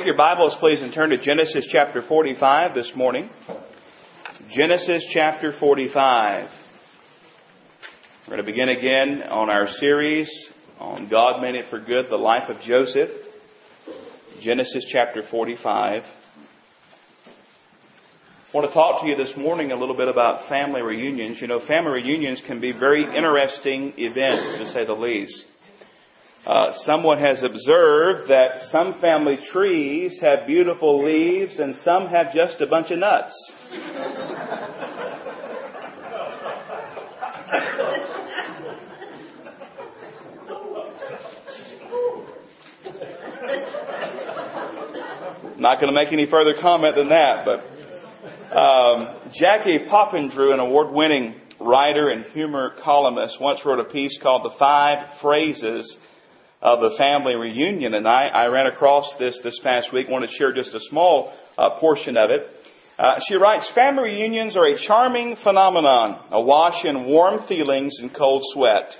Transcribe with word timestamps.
Take 0.00 0.06
your 0.06 0.16
Bibles, 0.16 0.56
please, 0.60 0.80
and 0.80 0.94
turn 0.94 1.10
to 1.10 1.18
Genesis 1.18 1.68
chapter 1.70 2.00
45 2.00 2.74
this 2.74 2.90
morning. 2.96 3.28
Genesis 4.50 5.04
chapter 5.12 5.52
45. 5.60 6.48
We're 8.26 8.34
going 8.34 8.38
to 8.38 8.50
begin 8.50 8.70
again 8.70 9.22
on 9.28 9.50
our 9.50 9.68
series 9.68 10.30
on 10.78 11.10
God 11.10 11.42
Meant 11.42 11.56
It 11.56 11.66
for 11.68 11.80
Good, 11.80 12.06
the 12.08 12.16
life 12.16 12.48
of 12.48 12.62
Joseph. 12.62 13.10
Genesis 14.40 14.86
chapter 14.90 15.22
45. 15.30 16.02
I 16.02 16.06
want 18.54 18.70
to 18.70 18.72
talk 18.72 19.02
to 19.02 19.06
you 19.06 19.16
this 19.16 19.34
morning 19.36 19.70
a 19.70 19.76
little 19.76 19.98
bit 19.98 20.08
about 20.08 20.48
family 20.48 20.80
reunions. 20.80 21.42
You 21.42 21.46
know, 21.46 21.60
family 21.66 22.00
reunions 22.00 22.40
can 22.46 22.58
be 22.58 22.72
very 22.72 23.02
interesting 23.02 23.92
events, 23.98 24.60
to 24.60 24.72
say 24.72 24.86
the 24.86 24.94
least. 24.94 25.44
Uh, 26.46 26.72
someone 26.86 27.18
has 27.18 27.42
observed 27.44 28.30
that 28.30 28.70
some 28.72 28.98
family 28.98 29.36
trees 29.52 30.18
have 30.22 30.46
beautiful 30.46 31.04
leaves 31.04 31.58
and 31.58 31.76
some 31.84 32.06
have 32.06 32.32
just 32.32 32.60
a 32.62 32.66
bunch 32.66 32.90
of 32.90 32.98
nuts. 32.98 33.52
Not 45.58 45.78
going 45.78 45.92
to 45.92 45.92
make 45.92 46.10
any 46.10 46.24
further 46.24 46.54
comment 46.58 46.96
than 46.96 47.10
that, 47.10 47.44
but 47.44 48.56
um, 48.56 49.30
Jackie 49.34 49.80
Papandrew, 49.90 50.54
an 50.54 50.58
award-winning 50.58 51.34
writer 51.60 52.08
and 52.08 52.24
humor 52.32 52.70
columnist, 52.82 53.36
once 53.42 53.60
wrote 53.66 53.78
a 53.78 53.84
piece 53.84 54.18
called 54.22 54.50
"The 54.50 54.56
Five 54.58 55.20
Phrases 55.20 55.98
of 56.62 56.80
the 56.80 56.96
family 56.98 57.34
reunion. 57.34 57.94
And 57.94 58.06
I, 58.06 58.26
I 58.26 58.46
ran 58.46 58.66
across 58.66 59.12
this 59.18 59.38
this 59.42 59.58
past 59.62 59.92
week, 59.92 60.08
wanted 60.08 60.28
to 60.28 60.34
share 60.34 60.52
just 60.52 60.74
a 60.74 60.80
small 60.88 61.32
uh, 61.56 61.78
portion 61.80 62.16
of 62.16 62.30
it. 62.30 62.46
Uh, 62.98 63.18
she 63.28 63.36
writes, 63.36 63.70
family 63.74 64.10
reunions 64.10 64.56
are 64.56 64.66
a 64.66 64.78
charming 64.86 65.34
phenomenon, 65.42 66.22
awash 66.32 66.84
in 66.84 67.06
warm 67.06 67.46
feelings 67.48 67.98
and 67.98 68.14
cold 68.14 68.42
sweat. 68.52 68.94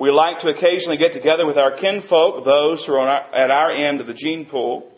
We 0.00 0.10
like 0.10 0.40
to 0.40 0.48
occasionally 0.48 0.96
get 0.96 1.12
together 1.12 1.44
with 1.44 1.58
our 1.58 1.76
kinfolk, 1.76 2.44
those 2.44 2.84
who 2.86 2.94
are 2.94 3.08
our, 3.08 3.34
at 3.34 3.50
our 3.50 3.72
end 3.72 4.00
of 4.00 4.06
the 4.06 4.14
gene 4.14 4.46
pool. 4.46 4.92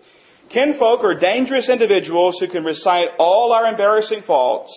Kinfolk 0.50 1.05
are 1.05 1.19
dangerous 1.19 1.69
individuals 1.69 2.37
who 2.40 2.49
can 2.49 2.64
recite 2.64 3.08
all 3.19 3.52
our 3.52 3.67
embarrassing 3.70 4.23
faults, 4.26 4.73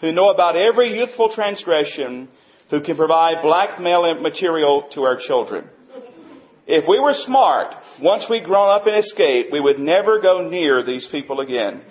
who 0.00 0.12
know 0.12 0.30
about 0.30 0.56
every 0.56 0.98
youthful 0.98 1.34
transgression, 1.34 2.28
who 2.70 2.82
can 2.82 2.96
provide 2.96 3.42
blackmail 3.42 4.20
material 4.20 4.88
to 4.94 5.02
our 5.02 5.18
children. 5.26 5.68
If 6.66 6.84
we 6.88 7.00
were 7.00 7.14
smart, 7.26 7.74
once 8.00 8.24
we'd 8.30 8.44
grown 8.44 8.70
up 8.70 8.86
and 8.86 8.96
escaped, 8.96 9.52
we 9.52 9.60
would 9.60 9.80
never 9.80 10.20
go 10.20 10.48
near 10.48 10.84
these 10.84 11.06
people 11.10 11.40
again. 11.40 11.82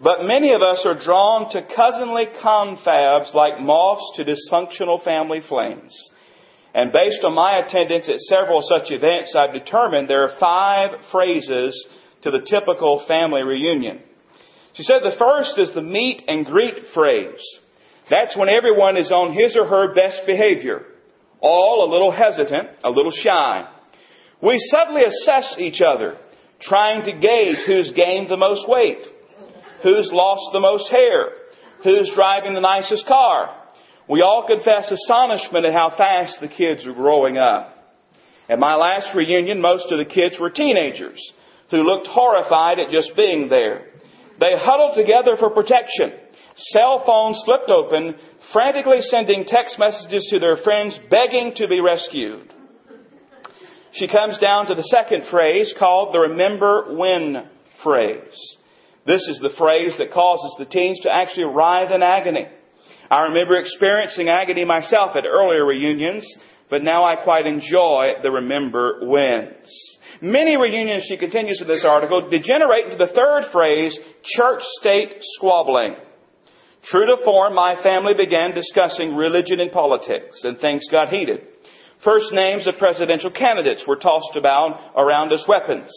But 0.00 0.24
many 0.24 0.52
of 0.52 0.60
us 0.60 0.84
are 0.84 1.02
drawn 1.02 1.50
to 1.52 1.66
cousinly 1.74 2.26
confabs 2.42 3.32
like 3.32 3.60
moths 3.60 4.12
to 4.16 4.24
dysfunctional 4.24 5.02
family 5.02 5.40
flames. 5.48 5.96
And 6.74 6.92
based 6.92 7.24
on 7.24 7.34
my 7.34 7.56
attendance 7.56 8.06
at 8.06 8.20
several 8.20 8.60
such 8.60 8.90
events, 8.90 9.34
I've 9.34 9.54
determined 9.54 10.10
there 10.10 10.28
are 10.28 10.38
five 10.38 10.90
phrases 11.10 11.86
to 12.22 12.30
the 12.30 12.40
typical 12.40 13.06
family 13.08 13.42
reunion. 13.42 14.00
She 14.74 14.82
said 14.82 15.00
the 15.02 15.16
first 15.18 15.54
is 15.56 15.72
the 15.74 15.80
meet 15.80 16.22
and 16.28 16.44
greet 16.44 16.88
phrase. 16.92 17.40
That's 18.10 18.36
when 18.36 18.50
everyone 18.50 18.98
is 18.98 19.10
on 19.10 19.32
his 19.32 19.56
or 19.56 19.66
her 19.66 19.94
best 19.94 20.26
behavior 20.26 20.84
all 21.40 21.88
a 21.88 21.92
little 21.92 22.12
hesitant, 22.12 22.68
a 22.84 22.90
little 22.90 23.12
shy. 23.12 23.68
We 24.42 24.58
subtly 24.70 25.02
assess 25.02 25.56
each 25.58 25.80
other, 25.80 26.18
trying 26.60 27.04
to 27.04 27.12
gauge 27.12 27.58
who's 27.66 27.92
gained 27.92 28.30
the 28.30 28.36
most 28.36 28.68
weight, 28.68 28.98
who's 29.82 30.10
lost 30.12 30.52
the 30.52 30.60
most 30.60 30.90
hair, 30.90 31.30
who's 31.82 32.10
driving 32.14 32.54
the 32.54 32.60
nicest 32.60 33.06
car. 33.06 33.54
We 34.08 34.22
all 34.22 34.46
confess 34.46 34.90
astonishment 34.90 35.66
at 35.66 35.72
how 35.72 35.94
fast 35.96 36.38
the 36.40 36.48
kids 36.48 36.86
are 36.86 36.94
growing 36.94 37.38
up. 37.38 37.72
At 38.48 38.58
my 38.58 38.76
last 38.76 39.14
reunion, 39.14 39.60
most 39.60 39.90
of 39.90 39.98
the 39.98 40.04
kids 40.04 40.36
were 40.40 40.50
teenagers 40.50 41.20
who 41.70 41.78
looked 41.78 42.06
horrified 42.06 42.78
at 42.78 42.90
just 42.90 43.16
being 43.16 43.48
there. 43.48 43.86
They 44.38 44.52
huddled 44.54 44.96
together 44.96 45.36
for 45.36 45.50
protection 45.50 46.12
cell 46.56 47.02
phones 47.04 47.40
flipped 47.44 47.70
open, 47.70 48.14
frantically 48.52 49.00
sending 49.00 49.44
text 49.44 49.78
messages 49.78 50.26
to 50.30 50.38
their 50.38 50.56
friends 50.56 50.98
begging 51.10 51.52
to 51.56 51.68
be 51.68 51.80
rescued. 51.80 52.52
She 53.92 54.08
comes 54.08 54.38
down 54.38 54.66
to 54.66 54.74
the 54.74 54.82
second 54.82 55.24
phrase 55.30 55.74
called 55.78 56.14
the 56.14 56.20
remember 56.20 56.96
when 56.96 57.48
phrase. 57.82 58.56
This 59.06 59.22
is 59.28 59.38
the 59.40 59.54
phrase 59.56 59.94
that 59.98 60.12
causes 60.12 60.54
the 60.58 60.66
teens 60.66 61.00
to 61.02 61.10
actually 61.10 61.44
writhe 61.44 61.92
in 61.92 62.02
agony. 62.02 62.46
I 63.10 63.20
remember 63.22 63.56
experiencing 63.56 64.28
agony 64.28 64.64
myself 64.64 65.16
at 65.16 65.24
earlier 65.24 65.64
reunions, 65.64 66.26
but 66.68 66.82
now 66.82 67.04
I 67.04 67.16
quite 67.16 67.46
enjoy 67.46 68.14
the 68.22 68.32
remember 68.32 69.06
whens. 69.06 69.96
Many 70.20 70.56
reunions, 70.56 71.04
she 71.08 71.16
continues 71.16 71.60
in 71.60 71.68
this 71.68 71.84
article, 71.84 72.28
degenerate 72.28 72.86
into 72.86 72.96
the 72.96 73.12
third 73.12 73.52
phrase, 73.52 73.96
church 74.24 74.62
state 74.80 75.18
squabbling. 75.20 75.96
True 76.86 77.06
to 77.06 77.24
form, 77.24 77.54
my 77.54 77.82
family 77.82 78.14
began 78.14 78.54
discussing 78.54 79.16
religion 79.16 79.58
and 79.58 79.72
politics, 79.72 80.44
and 80.44 80.58
things 80.58 80.86
got 80.90 81.08
heated. 81.08 81.40
First 82.04 82.32
names 82.32 82.68
of 82.68 82.78
presidential 82.78 83.30
candidates 83.30 83.84
were 83.88 83.96
tossed 83.96 84.36
about 84.38 84.92
around 84.96 85.32
as 85.32 85.44
weapons. 85.48 85.90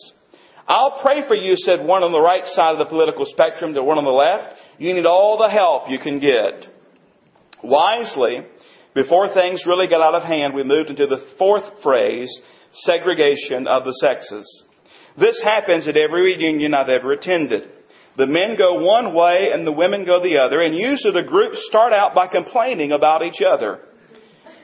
I'll 0.68 1.00
pray 1.02 1.28
for 1.28 1.36
you, 1.36 1.56
said 1.58 1.86
one 1.86 2.04
on 2.04 2.12
the 2.12 2.22
right 2.22 2.46
side 2.46 2.74
of 2.74 2.80
the 2.80 2.86
political 2.86 3.26
spectrum 3.26 3.74
to 3.74 3.84
one 3.84 3.98
on 3.98 4.04
the 4.04 4.12
left. 4.12 4.56
You 4.78 4.94
need 4.94 5.06
all 5.06 5.38
the 5.38 5.50
help 5.50 5.90
you 5.90 6.00
can 6.00 6.20
get. 6.20 6.68
Wisely, 7.64 8.40
before 8.96 9.34
things 9.34 9.66
really 9.68 9.88
got 9.88 10.02
out 10.02 10.16
of 10.16 10.24
hand, 10.24 10.54
we 10.54 10.64
moved 10.64 10.90
into 10.90 11.06
the 11.06 11.26
fourth 11.38 11.66
phrase, 11.84 12.30
segregation 12.72 13.68
of 13.68 13.84
the 13.84 13.94
sexes. 14.02 14.66
This 15.20 15.40
happens 15.44 15.88
at 15.88 15.98
every 15.98 16.36
reunion 16.36 16.74
I've 16.74 16.90
ever 16.90 17.12
attended. 17.12 17.70
The 18.20 18.28
men 18.28 18.58
go 18.58 18.74
one 18.84 19.14
way 19.14 19.52
and 19.54 19.66
the 19.66 19.72
women 19.72 20.04
go 20.04 20.22
the 20.22 20.40
other, 20.40 20.60
and 20.60 20.78
usually 20.78 21.14
the 21.14 21.26
groups 21.26 21.66
start 21.70 21.94
out 21.94 22.14
by 22.14 22.28
complaining 22.28 22.92
about 22.92 23.22
each 23.24 23.42
other. 23.42 23.80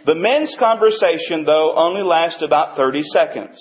The 0.05 0.13
men's 0.13 0.53
conversation, 0.59 1.45
though, 1.45 1.73
only 1.73 2.01
lasts 2.01 2.43
about 2.45 2.75
30 2.75 3.03
seconds. 3.13 3.57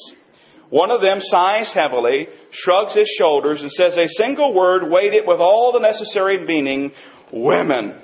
One 0.68 0.90
of 0.90 1.00
them 1.00 1.18
sighs 1.20 1.70
heavily, 1.72 2.26
shrugs 2.50 2.92
his 2.92 3.08
shoulders, 3.16 3.62
and 3.62 3.70
says 3.70 3.96
a 3.96 4.08
single 4.08 4.52
word 4.52 4.90
weighted 4.90 5.22
with 5.28 5.38
all 5.38 5.70
the 5.70 5.78
necessary 5.78 6.44
meaning, 6.44 6.90
women. 7.32 7.94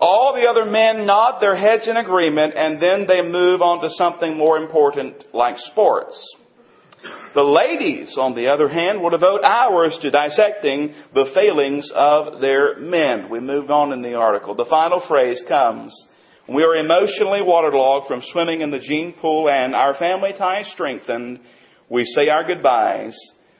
All 0.00 0.32
the 0.34 0.48
other 0.48 0.64
men 0.64 1.04
nod 1.04 1.38
their 1.38 1.56
heads 1.56 1.86
in 1.86 1.98
agreement, 1.98 2.54
and 2.56 2.80
then 2.80 3.06
they 3.06 3.20
move 3.20 3.60
on 3.60 3.82
to 3.82 3.90
something 3.90 4.38
more 4.38 4.56
important 4.56 5.22
like 5.34 5.58
sports. 5.58 6.16
The 7.34 7.42
ladies, 7.42 8.16
on 8.18 8.34
the 8.34 8.48
other 8.48 8.68
hand, 8.68 9.02
will 9.02 9.10
devote 9.10 9.42
hours 9.44 9.98
to 10.00 10.10
dissecting 10.10 10.94
the 11.12 11.30
failings 11.34 11.90
of 11.94 12.40
their 12.40 12.78
men. 12.78 13.28
We 13.30 13.40
moved 13.40 13.70
on 13.70 13.92
in 13.92 14.02
the 14.02 14.14
article. 14.14 14.54
The 14.54 14.64
final 14.64 15.04
phrase 15.06 15.42
comes. 15.48 15.92
We 16.48 16.62
are 16.62 16.76
emotionally 16.76 17.42
waterlogged 17.42 18.06
from 18.06 18.22
swimming 18.32 18.60
in 18.60 18.70
the 18.70 18.78
gene 18.78 19.14
pool 19.20 19.50
and 19.50 19.74
our 19.74 19.94
family 19.94 20.30
ties 20.36 20.70
strengthened. 20.72 21.40
We 21.90 22.04
say 22.04 22.28
our 22.28 22.46
goodbyes. 22.46 23.18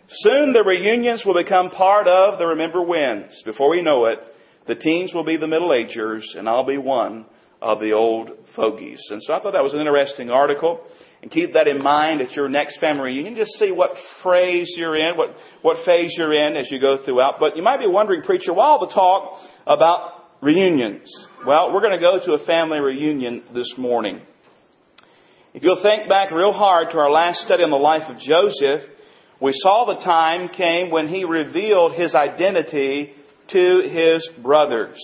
Soon 0.08 0.52
the 0.52 0.62
reunions 0.64 1.24
will 1.26 1.34
become 1.34 1.70
part 1.70 2.06
of 2.06 2.38
the 2.38 2.46
Remember 2.46 2.80
Whens. 2.80 3.42
Before 3.44 3.70
we 3.70 3.82
know 3.82 4.06
it, 4.06 4.20
the 4.68 4.76
teens 4.76 5.12
will 5.12 5.24
be 5.24 5.36
the 5.36 5.48
middle 5.48 5.74
agers 5.74 6.34
and 6.38 6.48
I'll 6.48 6.64
be 6.64 6.78
one 6.78 7.26
of 7.60 7.80
the 7.80 7.92
old 7.92 8.30
fogies. 8.54 9.02
And 9.10 9.22
so 9.22 9.34
I 9.34 9.42
thought 9.42 9.52
that 9.52 9.64
was 9.64 9.74
an 9.74 9.80
interesting 9.80 10.30
article. 10.30 10.80
And 11.26 11.32
keep 11.32 11.54
that 11.54 11.66
in 11.66 11.82
mind 11.82 12.20
at 12.20 12.36
your 12.36 12.48
next 12.48 12.78
family 12.78 13.02
reunion. 13.02 13.34
Just 13.34 13.58
see 13.58 13.72
what 13.72 13.90
phrase 14.22 14.72
you're 14.76 14.94
in, 14.94 15.16
what, 15.16 15.30
what 15.60 15.84
phase 15.84 16.14
you're 16.16 16.32
in 16.32 16.54
as 16.54 16.70
you 16.70 16.80
go 16.80 17.04
throughout. 17.04 17.40
But 17.40 17.56
you 17.56 17.64
might 17.64 17.80
be 17.80 17.88
wondering, 17.88 18.22
preacher, 18.22 18.54
why 18.54 18.66
all 18.66 18.86
the 18.86 18.94
talk 18.94 19.40
about 19.66 20.22
reunions? 20.40 21.12
Well, 21.44 21.74
we're 21.74 21.80
going 21.80 21.98
to 21.98 22.06
go 22.06 22.24
to 22.24 22.40
a 22.40 22.46
family 22.46 22.78
reunion 22.78 23.42
this 23.52 23.74
morning. 23.76 24.20
If 25.52 25.64
you'll 25.64 25.82
think 25.82 26.08
back 26.08 26.30
real 26.30 26.52
hard 26.52 26.90
to 26.90 26.98
our 26.98 27.10
last 27.10 27.40
study 27.40 27.64
on 27.64 27.70
the 27.70 27.76
life 27.76 28.08
of 28.08 28.20
Joseph, 28.20 28.88
we 29.42 29.50
saw 29.52 29.84
the 29.84 30.04
time 30.04 30.50
came 30.50 30.92
when 30.92 31.08
he 31.08 31.24
revealed 31.24 31.94
his 31.94 32.14
identity 32.14 33.14
to 33.48 33.80
his 33.90 34.30
brothers. 34.44 35.00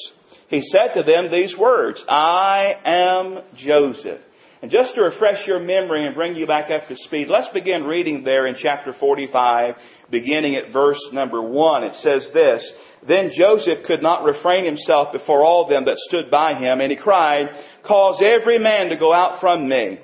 He 0.47 0.63
said 0.63 0.95
to 0.95 1.03
them 1.03 1.33
these 1.33 1.57
words, 1.59 2.01
I 2.09 2.75
am 2.85 3.41
Joseph. 3.57 4.21
And 4.63 4.71
just 4.71 4.95
to 4.95 5.03
refresh 5.03 5.45
your 5.45 5.59
memory 5.59 6.07
and 6.07 6.15
bring 6.15 6.37
you 6.37 6.47
back 6.47 6.71
up 6.71 6.87
to 6.87 6.95
speed, 6.95 7.27
let's 7.29 7.49
begin 7.53 7.83
reading 7.83 8.23
there 8.23 8.47
in 8.47 8.55
chapter 8.57 8.95
45, 8.99 9.75
beginning 10.09 10.55
at 10.55 10.73
verse 10.73 11.01
number 11.13 11.43
1. 11.43 11.83
It 11.83 11.95
says 11.97 12.31
this, 12.33 12.73
Then 13.07 13.33
Joseph 13.37 13.85
could 13.85 14.03
not 14.03 14.23
refrain 14.25 14.65
himself 14.65 15.13
before 15.13 15.43
all 15.43 15.69
them 15.69 15.85
that 15.87 15.99
stood 15.99 16.31
by 16.31 16.55
him, 16.61 16.81
and 16.81 16.93
he 16.93 16.97
cried, 16.97 17.47
Cause 17.85 18.23
every 18.25 18.61
man 18.61 18.91
to 18.91 18.97
go 18.97 19.13
out 19.13 19.41
from 19.41 19.69
me. 19.69 19.99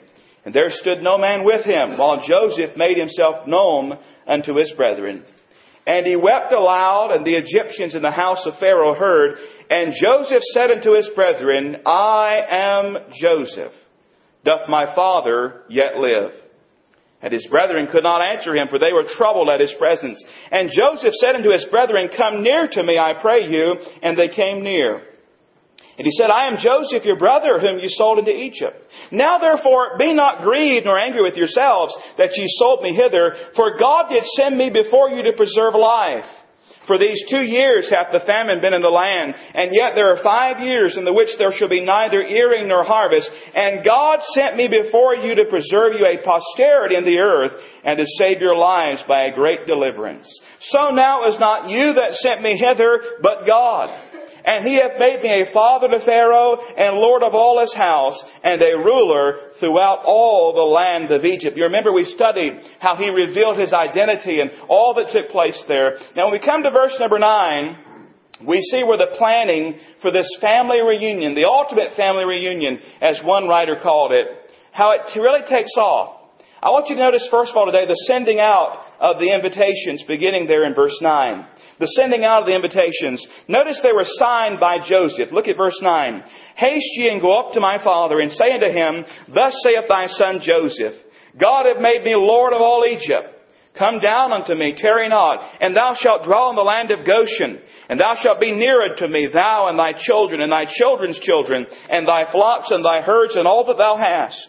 And 0.44 0.52
there 0.52 0.70
stood 0.70 1.02
no 1.02 1.18
man 1.18 1.44
with 1.44 1.64
him, 1.64 1.96
while 1.96 2.26
Joseph 2.26 2.76
made 2.76 2.98
himself 2.98 3.46
known 3.46 3.96
unto 4.26 4.56
his 4.56 4.72
brethren. 4.72 5.24
And 5.86 6.04
he 6.04 6.16
wept 6.16 6.52
aloud, 6.52 7.12
and 7.12 7.24
the 7.24 7.36
Egyptians 7.36 7.94
in 7.94 8.02
the 8.02 8.10
house 8.10 8.44
of 8.44 8.58
Pharaoh 8.58 8.94
heard. 8.94 9.38
And 9.70 9.94
Joseph 9.94 10.42
said 10.52 10.72
unto 10.72 10.96
his 10.96 11.08
brethren, 11.14 11.76
I 11.86 12.38
am 12.50 12.96
Joseph. 13.20 13.72
Doth 14.44 14.68
my 14.68 14.94
father 14.94 15.62
yet 15.68 15.96
live? 15.98 16.32
And 17.20 17.32
his 17.32 17.46
brethren 17.48 17.88
could 17.90 18.04
not 18.04 18.24
answer 18.24 18.54
him, 18.54 18.68
for 18.68 18.78
they 18.78 18.92
were 18.92 19.04
troubled 19.16 19.48
at 19.48 19.60
his 19.60 19.74
presence. 19.78 20.24
And 20.52 20.70
Joseph 20.70 21.14
said 21.14 21.34
unto 21.34 21.50
his 21.50 21.64
brethren, 21.64 22.10
Come 22.16 22.42
near 22.42 22.68
to 22.68 22.82
me, 22.82 22.96
I 22.96 23.14
pray 23.20 23.48
you. 23.48 23.74
And 24.02 24.16
they 24.16 24.28
came 24.28 24.62
near. 24.62 25.02
And 25.98 26.06
he 26.06 26.12
said, 26.12 26.30
I 26.30 26.46
am 26.46 26.58
Joseph, 26.58 27.04
your 27.04 27.18
brother, 27.18 27.58
whom 27.58 27.80
you 27.80 27.88
sold 27.88 28.20
into 28.20 28.30
Egypt. 28.30 28.76
Now 29.10 29.38
therefore, 29.38 29.98
be 29.98 30.14
not 30.14 30.42
grieved 30.42 30.86
nor 30.86 30.96
angry 30.96 31.22
with 31.22 31.34
yourselves 31.34 31.92
that 32.18 32.36
ye 32.36 32.44
sold 32.50 32.82
me 32.82 32.94
hither, 32.94 33.34
for 33.56 33.76
God 33.76 34.08
did 34.08 34.22
send 34.36 34.56
me 34.56 34.70
before 34.70 35.10
you 35.10 35.24
to 35.24 35.32
preserve 35.32 35.74
life. 35.74 36.24
For 36.88 36.98
these 36.98 37.22
two 37.30 37.44
years 37.44 37.88
hath 37.88 38.10
the 38.10 38.24
famine 38.26 38.60
been 38.60 38.74
in 38.74 38.82
the 38.82 38.88
land, 38.88 39.34
and 39.54 39.70
yet 39.72 39.92
there 39.94 40.10
are 40.10 40.22
five 40.24 40.58
years 40.58 40.96
in 40.96 41.04
the 41.04 41.12
which 41.12 41.28
there 41.38 41.52
shall 41.52 41.68
be 41.68 41.84
neither 41.84 42.22
earing 42.22 42.66
nor 42.66 42.82
harvest. 42.82 43.30
And 43.54 43.84
God 43.84 44.20
sent 44.34 44.56
me 44.56 44.66
before 44.66 45.14
you 45.14 45.36
to 45.36 45.44
preserve 45.44 45.92
you 45.92 46.06
a 46.08 46.24
posterity 46.24 46.96
in 46.96 47.04
the 47.04 47.18
earth, 47.18 47.52
and 47.84 47.98
to 47.98 48.04
save 48.18 48.40
your 48.40 48.56
lives 48.56 49.02
by 49.06 49.24
a 49.24 49.34
great 49.34 49.66
deliverance. 49.66 50.26
So 50.60 50.90
now 50.90 51.28
is 51.28 51.38
not 51.38 51.70
you 51.70 51.92
that 51.94 52.14
sent 52.14 52.42
me 52.42 52.56
hither, 52.58 53.00
but 53.22 53.46
God. 53.46 54.07
And 54.48 54.66
he 54.66 54.76
hath 54.76 54.98
made 54.98 55.20
me 55.20 55.28
a 55.28 55.52
father 55.52 55.88
to 55.88 56.00
Pharaoh, 56.06 56.56
and 56.56 56.96
lord 56.96 57.22
of 57.22 57.34
all 57.34 57.60
his 57.60 57.74
house, 57.74 58.18
and 58.42 58.62
a 58.62 58.78
ruler 58.78 59.52
throughout 59.60 60.04
all 60.06 60.54
the 60.54 60.62
land 60.62 61.12
of 61.12 61.26
Egypt. 61.26 61.54
You 61.54 61.64
remember 61.64 61.92
we 61.92 62.06
studied 62.06 62.54
how 62.80 62.96
he 62.96 63.10
revealed 63.10 63.58
his 63.58 63.74
identity 63.74 64.40
and 64.40 64.50
all 64.66 64.94
that 64.94 65.12
took 65.12 65.30
place 65.30 65.62
there. 65.68 65.98
Now 66.16 66.24
when 66.24 66.40
we 66.40 66.46
come 66.46 66.62
to 66.62 66.70
verse 66.70 66.96
number 66.98 67.18
nine, 67.18 67.76
we 68.46 68.58
see 68.72 68.82
where 68.84 68.96
the 68.96 69.14
planning 69.18 69.78
for 70.00 70.10
this 70.10 70.34
family 70.40 70.80
reunion, 70.80 71.34
the 71.34 71.44
ultimate 71.44 71.94
family 71.94 72.24
reunion, 72.24 72.78
as 73.02 73.20
one 73.22 73.48
writer 73.48 73.76
called 73.82 74.12
it, 74.12 74.28
how 74.72 74.92
it 74.92 75.02
really 75.14 75.46
takes 75.46 75.76
off. 75.76 76.17
I 76.60 76.70
want 76.70 76.88
you 76.88 76.96
to 76.96 77.02
notice, 77.02 77.26
first 77.30 77.52
of 77.52 77.56
all, 77.56 77.66
today, 77.66 77.86
the 77.86 78.04
sending 78.06 78.40
out 78.40 78.84
of 78.98 79.18
the 79.18 79.32
invitations 79.32 80.04
beginning 80.08 80.46
there 80.46 80.66
in 80.66 80.74
verse 80.74 80.98
9 81.00 81.46
the 81.78 81.86
sending 81.86 82.24
out 82.24 82.42
of 82.42 82.46
the 82.46 82.54
invitations. 82.54 83.24
Notice 83.46 83.80
they 83.82 83.92
were 83.92 84.04
signed 84.04 84.60
by 84.60 84.78
Joseph. 84.78 85.30
Look 85.32 85.48
at 85.48 85.56
verse 85.56 85.78
9. 85.80 86.22
Haste 86.56 86.90
ye 86.94 87.08
and 87.08 87.20
go 87.20 87.38
up 87.38 87.54
to 87.54 87.60
my 87.60 87.82
father 87.82 88.20
and 88.20 88.30
say 88.32 88.52
unto 88.52 88.66
him, 88.66 89.04
Thus 89.32 89.54
saith 89.62 89.88
thy 89.88 90.06
son 90.06 90.40
Joseph, 90.42 90.94
God 91.40 91.66
hath 91.66 91.80
made 91.80 92.02
me 92.02 92.14
Lord 92.16 92.52
of 92.52 92.60
all 92.60 92.84
Egypt. 92.84 93.34
Come 93.78 94.00
down 94.00 94.32
unto 94.32 94.56
me, 94.56 94.74
tarry 94.76 95.08
not, 95.08 95.38
and 95.60 95.76
thou 95.76 95.94
shalt 95.94 96.24
dwell 96.24 96.50
in 96.50 96.56
the 96.56 96.62
land 96.62 96.90
of 96.90 97.06
Goshen, 97.06 97.60
and 97.88 98.00
thou 98.00 98.14
shalt 98.20 98.40
be 98.40 98.50
near 98.50 98.82
unto 98.82 99.06
me, 99.06 99.28
thou 99.32 99.68
and 99.68 99.78
thy 99.78 99.92
children, 99.96 100.40
and 100.40 100.50
thy 100.50 100.64
children's 100.68 101.20
children, 101.20 101.64
and 101.88 102.08
thy 102.08 102.28
flocks 102.32 102.72
and 102.72 102.84
thy 102.84 103.02
herds, 103.02 103.36
and 103.36 103.46
all 103.46 103.64
that 103.66 103.78
thou 103.78 103.96
hast. 103.96 104.48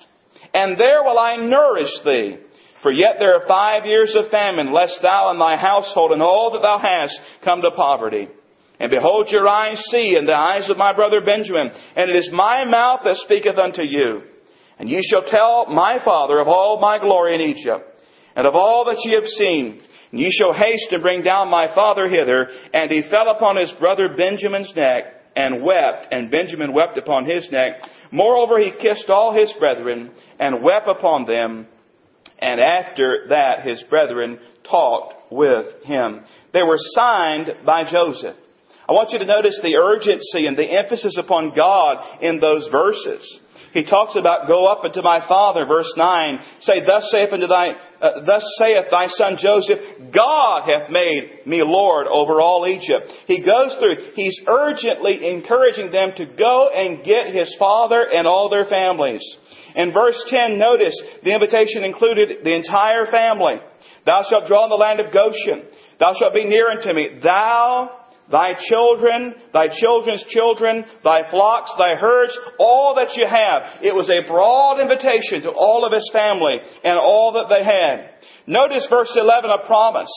And 0.54 0.80
there 0.80 1.04
will 1.04 1.20
I 1.20 1.36
nourish 1.38 1.92
thee 2.06 2.38
for 2.82 2.92
yet 2.92 3.16
there 3.20 3.36
are 3.36 3.48
five 3.48 3.86
years 3.86 4.16
of 4.18 4.32
famine, 4.32 4.72
lest 4.72 5.00
thou 5.02 5.32
and 5.32 5.40
thy 5.40 5.58
household 5.58 6.12
and 6.12 6.22
all 6.22 6.52
that 6.52 6.62
thou 6.62 6.80
hast 6.80 7.20
come 7.44 7.62
to 7.62 7.72
poverty. 7.72 8.30
And 8.80 8.90
behold, 8.90 9.28
your 9.30 9.48
eyes 9.48 9.82
see, 9.92 10.16
and 10.16 10.26
the 10.26 10.36
eyes 10.36 10.70
of 10.70 10.78
my 10.78 10.94
brother 10.94 11.20
Benjamin, 11.20 11.72
and 11.98 12.10
it 12.10 12.16
is 12.16 12.30
my 12.32 12.64
mouth 12.64 13.02
that 13.04 13.18
speaketh 13.18 13.58
unto 13.58 13.84
you. 13.84 14.22
And 14.78 14.90
ye 14.90 15.02
shall 15.10 15.24
tell 15.24 15.66
my 15.66 16.00
father 16.06 16.40
of 16.40 16.48
all 16.48 16.80
my 16.80 16.98
glory 17.00 17.36
in 17.36 17.42
Egypt, 17.42 18.02
and 18.38 18.48
of 18.48 18.56
all 18.56 18.86
that 18.86 19.02
ye 19.04 19.12
have 19.16 19.26
seen. 19.26 19.82
And 20.12 20.22
ye 20.22 20.32
shall 20.32 20.54
haste 20.54 20.88
to 20.92 21.00
bring 21.00 21.22
down 21.22 21.50
my 21.50 21.68
father 21.76 22.08
hither. 22.08 22.48
And 22.74 22.90
he 22.90 23.02
fell 23.12 23.30
upon 23.30 23.58
his 23.58 23.72
brother 23.74 24.16
Benjamin's 24.16 24.72
neck, 24.76 25.04
and 25.36 25.62
wept, 25.62 26.08
and 26.12 26.32
Benjamin 26.32 26.74
wept 26.74 26.98
upon 26.98 27.30
his 27.30 27.50
neck. 27.52 27.82
Moreover, 28.12 28.60
he 28.60 28.72
kissed 28.72 29.10
all 29.10 29.34
his 29.34 29.52
brethren, 29.60 30.12
and 30.40 30.64
wept 30.64 30.88
upon 30.88 31.26
them, 31.26 31.68
and 32.40 32.60
after 32.60 33.28
that, 33.30 33.62
his 33.64 33.84
brethren 33.90 34.40
talked 34.70 35.32
with 35.32 35.84
him. 35.84 36.22
They 36.54 36.64
were 36.64 36.78
signed 36.80 37.50
by 37.66 37.90
Joseph. 37.90 38.36
I 38.88 38.94
want 38.94 39.12
you 39.12 39.20
to 39.20 39.26
notice 39.26 39.60
the 39.62 39.76
urgency 39.76 40.48
and 40.48 40.58
the 40.58 40.66
emphasis 40.66 41.16
upon 41.18 41.56
God 41.56 42.24
in 42.24 42.40
those 42.40 42.68
verses. 42.72 43.40
He 43.74 43.84
talks 43.84 44.16
about 44.16 44.48
go 44.48 44.66
up 44.66 44.84
unto 44.84 45.02
my 45.02 45.26
father, 45.28 45.66
verse 45.66 45.92
9. 45.96 46.40
Say, 46.62 46.86
thus 46.86 47.08
saith 47.12 47.32
unto 47.32 47.48
thy, 47.48 47.76
uh, 48.02 48.26
thus 48.26 48.44
saith 48.58 48.86
thy 48.90 49.08
son 49.08 49.38
Joseph, 49.40 49.80
God 50.14 50.68
hath 50.68 50.90
made 50.90 51.46
me 51.46 51.62
Lord 51.64 52.08
over 52.08 52.42
all 52.42 52.66
Egypt. 52.68 53.14
He 53.28 53.40
goes 53.40 53.76
through, 53.80 54.14
he's 54.16 54.40
urgently 54.48 55.30
encouraging 55.30 55.92
them 55.92 56.12
to 56.18 56.26
go 56.26 56.70
and 56.74 57.04
get 57.04 57.34
his 57.34 57.56
father 57.60 58.04
and 58.12 58.28
all 58.28 58.50
their 58.50 58.66
families. 58.66 59.24
In 59.76 59.94
verse 59.94 60.22
10, 60.30 60.58
notice 60.58 61.00
the 61.24 61.34
invitation 61.34 61.84
included 61.84 62.44
the 62.44 62.56
entire 62.56 63.06
family. 63.06 63.56
Thou 64.06 64.24
shalt 64.30 64.48
draw 64.48 64.64
in 64.64 64.70
the 64.70 64.76
land 64.76 65.00
of 65.00 65.14
Goshen. 65.14 65.68
Thou 66.00 66.14
shalt 66.18 66.34
be 66.34 66.46
near 66.46 66.72
unto 66.72 66.94
me. 66.94 67.20
Thou, 67.22 67.99
thy 68.32 68.54
children, 68.70 69.34
thy 69.54 69.68
children's 69.68 70.24
children, 70.30 70.86
thy 71.04 71.30
flocks, 71.30 71.72
thy 71.78 71.96
herds, 71.96 72.38
all 72.60 72.96
that 72.96 73.16
you 73.16 73.26
have. 73.26 73.84
It 73.84 73.96
was 73.96 74.10
a 74.10 74.28
broad 74.28 74.80
invitation 74.80 75.42
to 75.44 75.52
all 75.52 75.86
of 75.86 75.94
his 75.94 76.10
family 76.14 76.60
and 76.84 76.98
all 76.98 77.34
that 77.34 77.48
they 77.50 77.64
had. 77.64 78.12
Notice 78.48 78.88
verse 78.90 79.16
11, 79.16 79.50
a 79.50 79.66
promise. 79.66 80.12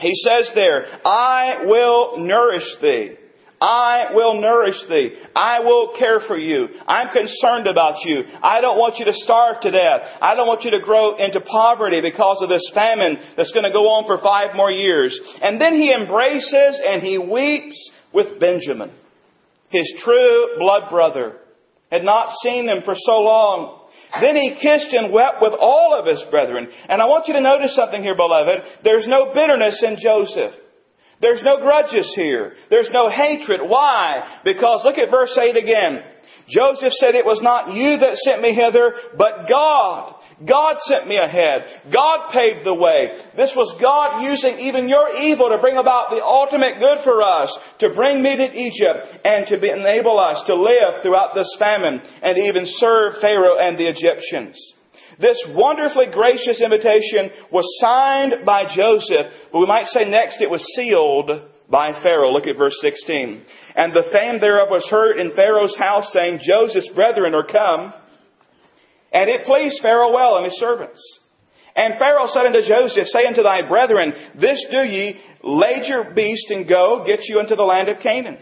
He 0.00 0.12
says 0.14 0.50
there, 0.54 0.86
I 1.04 1.64
will 1.64 2.18
nourish 2.18 2.66
thee. 2.80 3.16
I 3.62 4.10
will 4.12 4.40
nourish 4.40 4.74
thee. 4.88 5.14
I 5.36 5.60
will 5.60 5.94
care 5.96 6.18
for 6.26 6.36
you. 6.36 6.66
I'm 6.88 7.12
concerned 7.12 7.68
about 7.68 8.04
you. 8.04 8.24
I 8.42 8.60
don't 8.60 8.76
want 8.76 8.96
you 8.98 9.04
to 9.04 9.12
starve 9.14 9.60
to 9.60 9.70
death. 9.70 10.18
I 10.20 10.34
don't 10.34 10.48
want 10.48 10.64
you 10.64 10.72
to 10.72 10.80
grow 10.80 11.14
into 11.14 11.40
poverty 11.40 12.00
because 12.00 12.42
of 12.42 12.48
this 12.48 12.68
famine 12.74 13.18
that's 13.36 13.52
going 13.52 13.64
to 13.64 13.70
go 13.70 13.86
on 13.86 14.06
for 14.08 14.18
five 14.18 14.56
more 14.56 14.72
years. 14.72 15.16
And 15.40 15.60
then 15.60 15.76
he 15.76 15.94
embraces 15.94 16.82
and 16.84 17.02
he 17.02 17.18
weeps 17.18 17.78
with 18.12 18.40
Benjamin, 18.40 18.90
his 19.68 19.94
true 20.02 20.56
blood 20.58 20.90
brother. 20.90 21.36
Had 21.92 22.02
not 22.02 22.34
seen 22.42 22.68
him 22.68 22.82
for 22.84 22.94
so 22.96 23.20
long. 23.20 23.86
Then 24.20 24.34
he 24.34 24.58
kissed 24.60 24.92
and 24.92 25.12
wept 25.12 25.36
with 25.40 25.52
all 25.52 25.94
of 25.94 26.06
his 26.06 26.24
brethren. 26.30 26.66
And 26.88 27.00
I 27.00 27.06
want 27.06 27.28
you 27.28 27.34
to 27.34 27.40
notice 27.40 27.76
something 27.76 28.02
here, 28.02 28.16
beloved. 28.16 28.82
There's 28.82 29.06
no 29.06 29.32
bitterness 29.32 29.80
in 29.86 29.98
Joseph. 30.02 30.54
There's 31.22 31.42
no 31.42 31.58
grudges 31.58 32.12
here. 32.16 32.54
There's 32.68 32.90
no 32.92 33.08
hatred. 33.08 33.60
Why? 33.62 34.40
Because 34.44 34.82
look 34.84 34.98
at 34.98 35.10
verse 35.10 35.38
8 35.40 35.56
again. 35.56 36.00
Joseph 36.48 36.92
said, 36.94 37.14
It 37.14 37.24
was 37.24 37.40
not 37.40 37.72
you 37.72 37.98
that 37.98 38.16
sent 38.18 38.42
me 38.42 38.52
hither, 38.52 38.92
but 39.16 39.46
God. 39.48 40.16
God 40.46 40.76
sent 40.82 41.06
me 41.06 41.16
ahead. 41.16 41.92
God 41.92 42.32
paved 42.32 42.66
the 42.66 42.74
way. 42.74 43.14
This 43.36 43.52
was 43.54 43.78
God 43.80 44.26
using 44.26 44.58
even 44.58 44.88
your 44.88 45.14
evil 45.14 45.48
to 45.50 45.62
bring 45.62 45.76
about 45.76 46.10
the 46.10 46.24
ultimate 46.24 46.80
good 46.80 46.98
for 47.04 47.22
us, 47.22 47.56
to 47.78 47.94
bring 47.94 48.22
me 48.22 48.36
to 48.36 48.50
Egypt 48.50 49.22
and 49.24 49.46
to 49.46 49.54
enable 49.54 50.18
us 50.18 50.42
to 50.48 50.54
live 50.56 51.02
throughout 51.02 51.36
this 51.36 51.54
famine 51.60 52.00
and 52.22 52.42
even 52.42 52.64
serve 52.66 53.20
Pharaoh 53.20 53.58
and 53.58 53.78
the 53.78 53.86
Egyptians. 53.86 54.58
This 55.22 55.38
wonderfully 55.50 56.06
gracious 56.12 56.60
invitation 56.60 57.30
was 57.52 57.64
signed 57.80 58.44
by 58.44 58.64
Joseph, 58.74 59.30
but 59.52 59.60
we 59.60 59.66
might 59.66 59.86
say 59.86 60.04
next 60.04 60.40
it 60.40 60.50
was 60.50 60.64
sealed 60.74 61.30
by 61.70 61.92
Pharaoh. 62.02 62.32
Look 62.32 62.48
at 62.48 62.58
verse 62.58 62.76
16. 62.80 63.44
And 63.76 63.92
the 63.92 64.10
fame 64.12 64.40
thereof 64.40 64.66
was 64.68 64.84
heard 64.90 65.20
in 65.20 65.36
Pharaoh's 65.36 65.76
house, 65.78 66.10
saying, 66.12 66.40
Joseph's 66.42 66.90
brethren 66.96 67.34
are 67.34 67.46
come. 67.46 67.94
And 69.12 69.30
it 69.30 69.46
pleased 69.46 69.80
Pharaoh 69.80 70.12
well 70.12 70.36
and 70.36 70.44
his 70.44 70.58
servants. 70.58 71.00
And 71.76 71.94
Pharaoh 72.00 72.26
said 72.26 72.46
unto 72.46 72.66
Joseph, 72.66 73.06
Say 73.06 73.24
unto 73.24 73.44
thy 73.44 73.66
brethren, 73.66 74.12
This 74.40 74.62
do 74.72 74.84
ye, 74.84 75.20
lade 75.44 75.86
your 75.86 76.12
beast 76.14 76.50
and 76.50 76.68
go, 76.68 77.04
get 77.06 77.20
you 77.28 77.38
into 77.38 77.54
the 77.54 77.62
land 77.62 77.88
of 77.88 78.00
Canaan. 78.02 78.38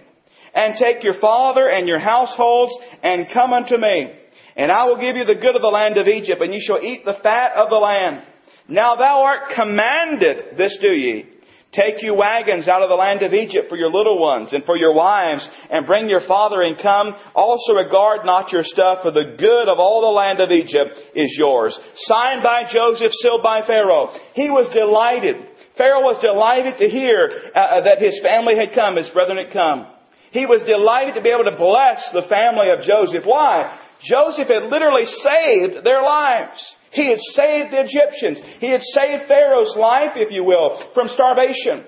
And 0.55 0.75
take 0.75 1.05
your 1.05 1.21
father 1.21 1.69
and 1.69 1.87
your 1.87 2.01
households, 2.01 2.73
and 3.03 3.27
come 3.33 3.53
unto 3.53 3.77
me. 3.77 4.15
And 4.57 4.71
I 4.71 4.87
will 4.87 5.01
give 5.01 5.17
you 5.17 5.25
the 5.25 5.41
good 5.41 5.57
of 5.57 5.63
the 5.63 5.69
land 5.69 5.97
of 5.97 6.09
Egypt, 6.09 6.43
and 6.43 6.53
you 6.53 6.61
shall 6.61 6.83
eat 6.83 7.05
the 7.05 7.19
fat 7.23 7.53
of 7.55 7.71
the 7.71 7.77
land. 7.77 8.25
Now 8.69 8.97
thou 8.97 9.23
art 9.23 9.53
commanded, 9.55 10.57
this 10.57 10.77
do 10.81 10.93
ye. 10.95 11.27
Take 11.73 12.03
you 12.03 12.15
wagons 12.15 12.67
out 12.67 12.83
of 12.83 12.89
the 12.89 12.97
land 12.97 13.23
of 13.23 13.33
Egypt 13.33 13.67
for 13.69 13.77
your 13.77 13.93
little 13.93 14.21
ones 14.21 14.53
and 14.53 14.65
for 14.65 14.77
your 14.77 14.93
wives, 14.93 15.49
and 15.71 15.87
bring 15.87 16.09
your 16.09 16.27
father 16.27 16.63
and 16.63 16.77
come. 16.83 17.15
Also 17.33 17.75
regard 17.75 18.27
not 18.27 18.51
your 18.51 18.65
stuff, 18.65 19.03
for 19.03 19.13
the 19.13 19.37
good 19.39 19.69
of 19.69 19.79
all 19.79 20.01
the 20.01 20.09
land 20.09 20.41
of 20.41 20.51
Egypt 20.51 20.99
is 21.15 21.33
yours. 21.39 21.79
Signed 21.95 22.43
by 22.43 22.65
Joseph, 22.73 23.13
sealed 23.23 23.45
by 23.45 23.65
Pharaoh. 23.67 24.11
He 24.35 24.51
was 24.51 24.69
delighted. 24.75 25.37
Pharaoh 25.79 26.03
was 26.03 26.21
delighted 26.21 26.79
to 26.79 26.89
hear 26.89 27.31
uh, 27.55 27.83
that 27.83 27.99
his 27.99 28.21
family 28.21 28.57
had 28.57 28.75
come, 28.75 28.97
his 28.97 29.11
brethren 29.11 29.39
had 29.39 29.53
come. 29.53 29.87
He 30.33 30.47
was 30.47 30.63
delighted 30.67 31.15
to 31.15 31.23
be 31.23 31.31
able 31.31 31.45
to 31.45 31.57
bless 31.57 32.03
the 32.13 32.29
family 32.29 32.71
of 32.71 32.83
Joseph. 32.83 33.25
Why? 33.25 33.79
Joseph 34.03 34.49
had 34.49 34.65
literally 34.65 35.05
saved 35.05 35.85
their 35.85 36.03
lives. 36.03 36.77
He 36.93 37.09
had 37.09 37.21
saved 37.35 37.73
the 37.73 37.85
Egyptians. 37.87 38.39
He 38.59 38.71
had 38.71 38.83
saved 38.83 39.29
Pharaoh's 39.29 39.77
life, 39.77 40.13
if 40.17 40.33
you 40.33 40.45
will, 40.45 40.91
from 40.95 41.09
starvation. 41.09 41.85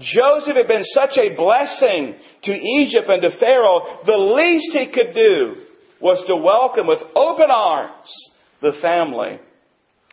Joseph 0.00 0.56
had 0.56 0.68
been 0.68 0.84
such 0.84 1.16
a 1.16 1.34
blessing 1.34 2.16
to 2.44 2.52
Egypt 2.52 3.08
and 3.08 3.22
to 3.22 3.38
Pharaoh, 3.38 4.00
the 4.04 4.18
least 4.18 4.72
he 4.72 4.92
could 4.92 5.14
do 5.14 5.54
was 6.00 6.22
to 6.26 6.36
welcome 6.36 6.86
with 6.86 7.00
open 7.14 7.50
arms 7.50 8.12
the 8.60 8.72
family 8.82 9.38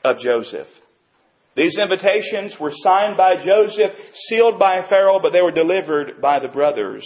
of 0.04 0.18
Joseph. 0.20 0.68
These 1.56 1.78
invitations 1.82 2.56
were 2.60 2.72
signed 2.74 3.18
by 3.18 3.44
Joseph, 3.44 3.92
sealed 4.28 4.60
by 4.60 4.88
Pharaoh, 4.88 5.20
but 5.22 5.34
they 5.34 5.42
were 5.42 5.52
delivered 5.52 6.22
by 6.22 6.40
the 6.40 6.48
brothers. 6.48 7.06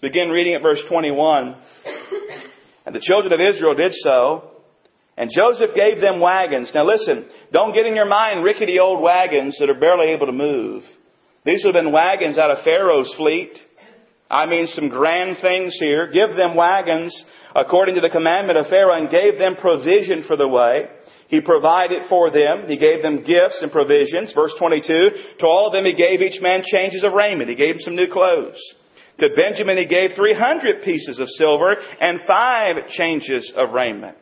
Begin 0.00 0.30
reading 0.30 0.54
at 0.54 0.62
verse 0.62 0.82
21. 0.88 1.56
And 2.88 2.94
the 2.94 3.04
children 3.04 3.34
of 3.34 3.40
Israel 3.40 3.74
did 3.74 3.92
so. 3.92 4.50
And 5.18 5.28
Joseph 5.30 5.74
gave 5.74 6.00
them 6.00 6.20
wagons. 6.20 6.72
Now 6.74 6.86
listen, 6.86 7.28
don't 7.52 7.74
get 7.74 7.84
in 7.84 7.94
your 7.94 8.08
mind 8.08 8.42
rickety 8.42 8.78
old 8.78 9.02
wagons 9.02 9.58
that 9.60 9.68
are 9.68 9.78
barely 9.78 10.12
able 10.12 10.24
to 10.24 10.32
move. 10.32 10.84
These 11.44 11.64
would 11.64 11.74
have 11.74 11.84
been 11.84 11.92
wagons 11.92 12.38
out 12.38 12.50
of 12.50 12.64
Pharaoh's 12.64 13.12
fleet. 13.18 13.58
I 14.30 14.46
mean 14.46 14.68
some 14.68 14.88
grand 14.88 15.36
things 15.42 15.76
here. 15.78 16.10
Give 16.10 16.34
them 16.34 16.56
wagons 16.56 17.12
according 17.54 17.96
to 17.96 18.00
the 18.00 18.08
commandment 18.08 18.58
of 18.58 18.68
Pharaoh 18.68 18.96
and 18.96 19.10
gave 19.10 19.36
them 19.36 19.56
provision 19.56 20.24
for 20.26 20.38
the 20.38 20.48
way. 20.48 20.88
He 21.28 21.42
provided 21.42 22.04
for 22.08 22.30
them. 22.30 22.68
He 22.68 22.78
gave 22.78 23.02
them 23.02 23.22
gifts 23.22 23.60
and 23.60 23.70
provisions. 23.70 24.32
Verse 24.34 24.54
22, 24.58 25.10
to 25.40 25.46
all 25.46 25.66
of 25.66 25.74
them 25.74 25.84
he 25.84 25.92
gave 25.92 26.22
each 26.22 26.40
man 26.40 26.62
changes 26.64 27.04
of 27.04 27.12
raiment. 27.12 27.50
He 27.50 27.54
gave 27.54 27.74
them 27.74 27.82
some 27.82 27.96
new 27.96 28.10
clothes. 28.10 28.56
To 29.18 29.28
Benjamin 29.34 29.78
he 29.78 29.86
gave 29.86 30.12
300 30.14 30.82
pieces 30.82 31.18
of 31.18 31.28
silver 31.30 31.74
and 32.00 32.20
five 32.26 32.88
changes 32.88 33.52
of 33.56 33.72
raiment. 33.72 34.16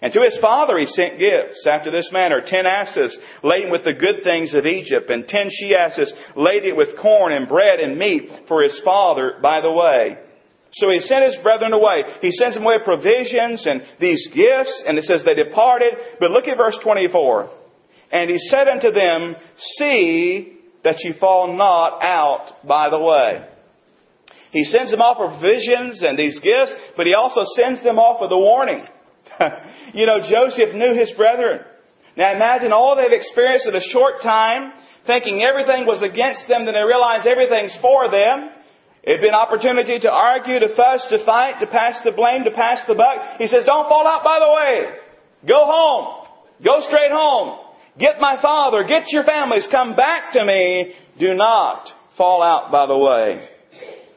And 0.00 0.12
to 0.12 0.20
his 0.22 0.38
father 0.40 0.78
he 0.78 0.86
sent 0.86 1.18
gifts 1.18 1.64
after 1.66 1.90
this 1.90 2.10
manner, 2.12 2.40
ten 2.44 2.66
asses 2.66 3.16
laden 3.44 3.70
with 3.70 3.84
the 3.84 3.92
good 3.92 4.24
things 4.24 4.52
of 4.52 4.66
Egypt, 4.66 5.10
and 5.10 5.28
ten 5.28 5.48
she 5.50 5.76
asses 5.76 6.12
laden 6.36 6.76
with 6.76 6.98
corn 7.00 7.32
and 7.32 7.48
bread 7.48 7.78
and 7.78 7.96
meat 7.96 8.28
for 8.48 8.62
his 8.62 8.80
father 8.84 9.34
by 9.40 9.60
the 9.60 9.70
way. 9.70 10.18
So 10.72 10.90
he 10.90 11.00
sent 11.00 11.24
his 11.24 11.36
brethren 11.42 11.72
away. 11.72 12.02
He 12.20 12.32
sends 12.32 12.56
them 12.56 12.64
away 12.64 12.78
provisions 12.84 13.66
and 13.66 13.82
these 14.00 14.26
gifts, 14.34 14.82
and 14.86 14.98
it 14.98 15.04
says 15.04 15.22
they 15.24 15.34
departed. 15.34 15.94
But 16.18 16.30
look 16.30 16.48
at 16.48 16.56
verse 16.56 16.78
24. 16.82 17.50
And 18.10 18.30
he 18.30 18.38
said 18.38 18.68
unto 18.68 18.90
them, 18.90 19.36
See 19.76 20.58
that 20.82 20.96
ye 21.00 21.12
fall 21.18 21.56
not 21.56 22.02
out 22.02 22.66
by 22.66 22.88
the 22.88 22.98
way. 22.98 23.51
He 24.52 24.64
sends 24.64 24.90
them 24.90 25.00
off 25.00 25.16
with 25.16 25.40
provisions 25.40 26.04
and 26.04 26.16
these 26.16 26.38
gifts, 26.40 26.76
but 26.96 27.06
he 27.08 27.14
also 27.14 27.40
sends 27.56 27.82
them 27.82 27.98
off 27.98 28.20
with 28.20 28.30
a 28.30 28.38
warning. 28.38 28.84
you 29.96 30.04
know, 30.04 30.20
Joseph 30.20 30.76
knew 30.76 30.92
his 30.92 31.10
brethren. 31.16 31.64
Now 32.16 32.36
imagine 32.36 32.70
all 32.70 32.94
they've 32.94 33.16
experienced 33.16 33.66
in 33.66 33.74
a 33.74 33.80
short 33.80 34.20
time, 34.22 34.72
thinking 35.06 35.42
everything 35.42 35.88
was 35.88 36.04
against 36.04 36.46
them, 36.48 36.68
then 36.68 36.76
they 36.76 36.84
realize 36.84 37.24
everything's 37.24 37.74
for 37.80 38.12
them. 38.12 38.52
It'd 39.02 39.24
be 39.24 39.28
an 39.28 39.34
opportunity 39.34 39.98
to 39.98 40.12
argue, 40.12 40.60
to 40.60 40.76
fuss, 40.76 41.00
to 41.08 41.24
fight, 41.24 41.58
to 41.60 41.66
pass 41.66 41.96
the 42.04 42.12
blame, 42.12 42.44
to 42.44 42.52
pass 42.52 42.84
the 42.86 42.94
buck. 42.94 43.40
He 43.40 43.48
says, 43.48 43.64
don't 43.64 43.88
fall 43.88 44.06
out 44.06 44.22
by 44.22 44.38
the 44.38 44.52
way. 44.52 45.00
Go 45.48 45.64
home. 45.64 46.28
Go 46.62 46.82
straight 46.86 47.10
home. 47.10 47.58
Get 47.98 48.20
my 48.20 48.40
father. 48.40 48.84
Get 48.84 49.04
your 49.08 49.24
families. 49.24 49.66
Come 49.72 49.96
back 49.96 50.32
to 50.34 50.44
me. 50.44 50.94
Do 51.18 51.34
not 51.34 51.88
fall 52.16 52.42
out 52.42 52.70
by 52.70 52.86
the 52.86 52.96
way. 52.96 53.48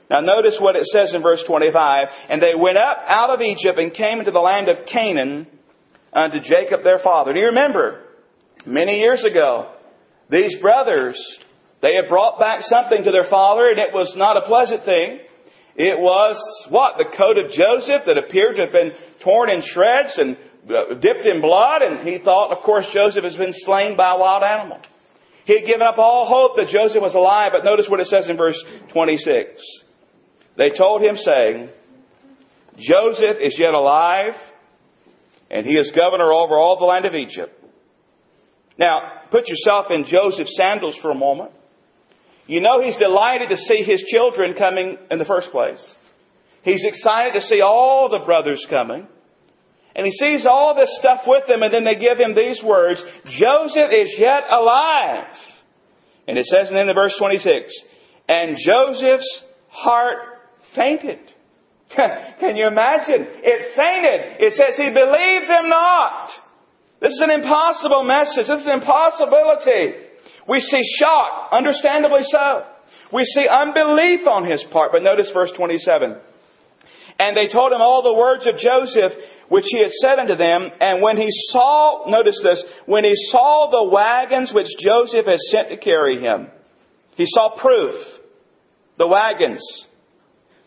Now 0.09 0.21
notice 0.21 0.57
what 0.59 0.75
it 0.75 0.85
says 0.85 1.13
in 1.13 1.21
verse 1.21 1.43
25. 1.47 2.07
And 2.29 2.41
they 2.41 2.53
went 2.55 2.77
up 2.77 2.97
out 3.07 3.29
of 3.29 3.41
Egypt 3.41 3.79
and 3.79 3.93
came 3.93 4.19
into 4.19 4.31
the 4.31 4.39
land 4.39 4.69
of 4.69 4.85
Canaan 4.85 5.47
unto 6.13 6.39
Jacob 6.39 6.83
their 6.83 6.99
father. 6.99 7.33
Do 7.33 7.39
you 7.39 7.47
remember? 7.47 8.01
Many 8.65 8.99
years 8.99 9.23
ago, 9.23 9.71
these 10.29 10.55
brothers, 10.61 11.19
they 11.81 11.95
had 11.95 12.09
brought 12.09 12.39
back 12.39 12.61
something 12.61 13.03
to 13.03 13.11
their 13.11 13.29
father 13.29 13.69
and 13.69 13.79
it 13.79 13.93
was 13.93 14.13
not 14.15 14.37
a 14.37 14.47
pleasant 14.47 14.85
thing. 14.85 15.19
It 15.75 15.99
was 15.99 16.37
what? 16.69 16.93
The 16.97 17.15
coat 17.17 17.37
of 17.37 17.51
Joseph 17.51 18.03
that 18.05 18.17
appeared 18.17 18.55
to 18.55 18.63
have 18.63 18.71
been 18.71 18.91
torn 19.23 19.49
in 19.49 19.61
shreds 19.61 20.17
and 20.17 20.37
uh, 20.69 20.95
dipped 21.01 21.25
in 21.25 21.41
blood 21.41 21.81
and 21.81 22.07
he 22.07 22.19
thought, 22.19 22.55
of 22.55 22.63
course, 22.63 22.85
Joseph 22.93 23.23
has 23.23 23.35
been 23.35 23.53
slain 23.53 23.97
by 23.97 24.13
a 24.13 24.17
wild 24.17 24.43
animal. 24.43 24.81
He 25.45 25.59
had 25.59 25.67
given 25.67 25.83
up 25.83 25.97
all 25.97 26.25
hope 26.25 26.57
that 26.57 26.69
Joseph 26.69 27.01
was 27.01 27.13
alive, 27.13 27.51
but 27.53 27.63
notice 27.63 27.87
what 27.89 27.99
it 27.99 28.07
says 28.07 28.29
in 28.29 28.37
verse 28.37 28.57
26. 28.93 29.61
They 30.57 30.71
told 30.71 31.01
him, 31.01 31.15
saying, 31.15 31.69
Joseph 32.77 33.37
is 33.41 33.55
yet 33.57 33.73
alive, 33.73 34.33
and 35.49 35.65
he 35.65 35.77
is 35.77 35.91
governor 35.95 36.31
over 36.31 36.57
all 36.57 36.77
the 36.77 36.85
land 36.85 37.05
of 37.05 37.13
Egypt. 37.13 37.53
Now, 38.77 38.99
put 39.31 39.47
yourself 39.47 39.87
in 39.89 40.05
Joseph's 40.05 40.55
sandals 40.57 40.97
for 41.01 41.11
a 41.11 41.15
moment. 41.15 41.51
You 42.47 42.61
know 42.61 42.81
he's 42.81 42.97
delighted 42.97 43.49
to 43.49 43.57
see 43.57 43.83
his 43.83 44.03
children 44.03 44.53
coming 44.53 44.97
in 45.09 45.17
the 45.17 45.25
first 45.25 45.49
place. 45.51 45.95
He's 46.63 46.85
excited 46.85 47.33
to 47.33 47.41
see 47.41 47.61
all 47.61 48.09
the 48.09 48.25
brothers 48.25 48.65
coming. 48.69 49.07
And 49.95 50.05
he 50.05 50.11
sees 50.11 50.45
all 50.45 50.75
this 50.75 50.89
stuff 50.99 51.21
with 51.25 51.47
them, 51.47 51.63
and 51.63 51.73
then 51.73 51.85
they 51.85 51.95
give 51.95 52.17
him 52.17 52.35
these 52.35 52.61
words 52.63 53.01
Joseph 53.25 53.91
is 53.93 54.15
yet 54.19 54.43
alive. 54.51 55.27
And 56.27 56.37
it 56.37 56.45
says 56.45 56.69
in 56.69 56.75
the 56.75 56.93
verse 56.93 57.15
26, 57.17 57.71
and 58.27 58.57
Joseph's 58.59 59.43
heart 59.69 60.34
fainted. 60.75 61.19
Can 61.95 62.55
you 62.55 62.67
imagine? 62.67 63.27
It 63.43 63.75
fainted. 63.75 64.41
It 64.41 64.53
says 64.53 64.75
he 64.75 64.89
believed 64.89 65.49
them 65.49 65.69
not. 65.69 66.31
This 66.99 67.11
is 67.11 67.21
an 67.21 67.31
impossible 67.31 68.03
message. 68.03 68.47
This 68.47 68.61
is 68.61 68.67
an 68.67 68.81
impossibility. 68.81 70.05
We 70.47 70.59
see 70.59 70.81
shock, 70.99 71.49
understandably 71.51 72.21
so. 72.23 72.65
We 73.13 73.23
see 73.25 73.47
unbelief 73.47 74.27
on 74.27 74.49
his 74.49 74.63
part. 74.71 74.91
But 74.91 75.03
notice 75.03 75.29
verse 75.33 75.51
27. 75.55 76.17
And 77.19 77.37
they 77.37 77.51
told 77.51 77.71
him 77.71 77.81
all 77.81 78.03
the 78.03 78.13
words 78.13 78.47
of 78.47 78.57
Joseph, 78.57 79.13
which 79.47 79.65
he 79.67 79.79
had 79.79 79.91
said 79.91 80.19
unto 80.19 80.35
them. 80.35 80.69
And 80.81 81.01
when 81.01 81.17
he 81.17 81.29
saw, 81.29 82.09
notice 82.09 82.39
this, 82.43 82.63
when 82.85 83.03
he 83.03 83.13
saw 83.15 83.69
the 83.71 83.89
wagons 83.89 84.51
which 84.53 84.67
Joseph 84.79 85.25
had 85.25 85.39
sent 85.39 85.69
to 85.69 85.77
carry 85.77 86.19
him, 86.19 86.47
he 87.15 87.25
saw 87.27 87.55
proof. 87.55 87.95
The 88.97 89.07
wagons. 89.07 89.61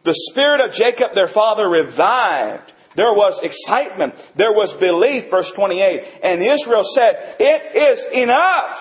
The 0.09 0.33
spirit 0.33 0.63
of 0.65 0.73
Jacob, 0.73 1.15
their 1.15 1.29
father, 1.35 1.69
revived. 1.69 2.73
There 2.97 3.13
was 3.13 3.39
excitement. 3.43 4.15
There 4.39 4.53
was 4.53 4.75
belief, 4.81 5.31
verse 5.31 5.53
28. 5.55 6.01
And 6.23 6.41
Israel 6.41 6.83
said, 6.97 7.37
It 7.39 7.77
is 7.77 8.03
enough. 8.15 8.77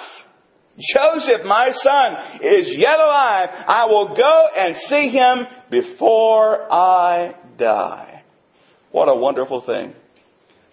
Joseph, 0.79 1.45
my 1.45 1.71
son, 1.71 2.39
is 2.41 2.73
yet 2.77 2.97
alive. 2.97 3.49
I 3.67 3.87
will 3.87 4.15
go 4.15 4.47
and 4.55 4.77
see 4.87 5.09
him 5.09 5.39
before 5.69 6.71
I 6.71 7.35
die. 7.57 8.23
What 8.91 9.09
a 9.09 9.15
wonderful 9.15 9.59
thing. 9.65 9.95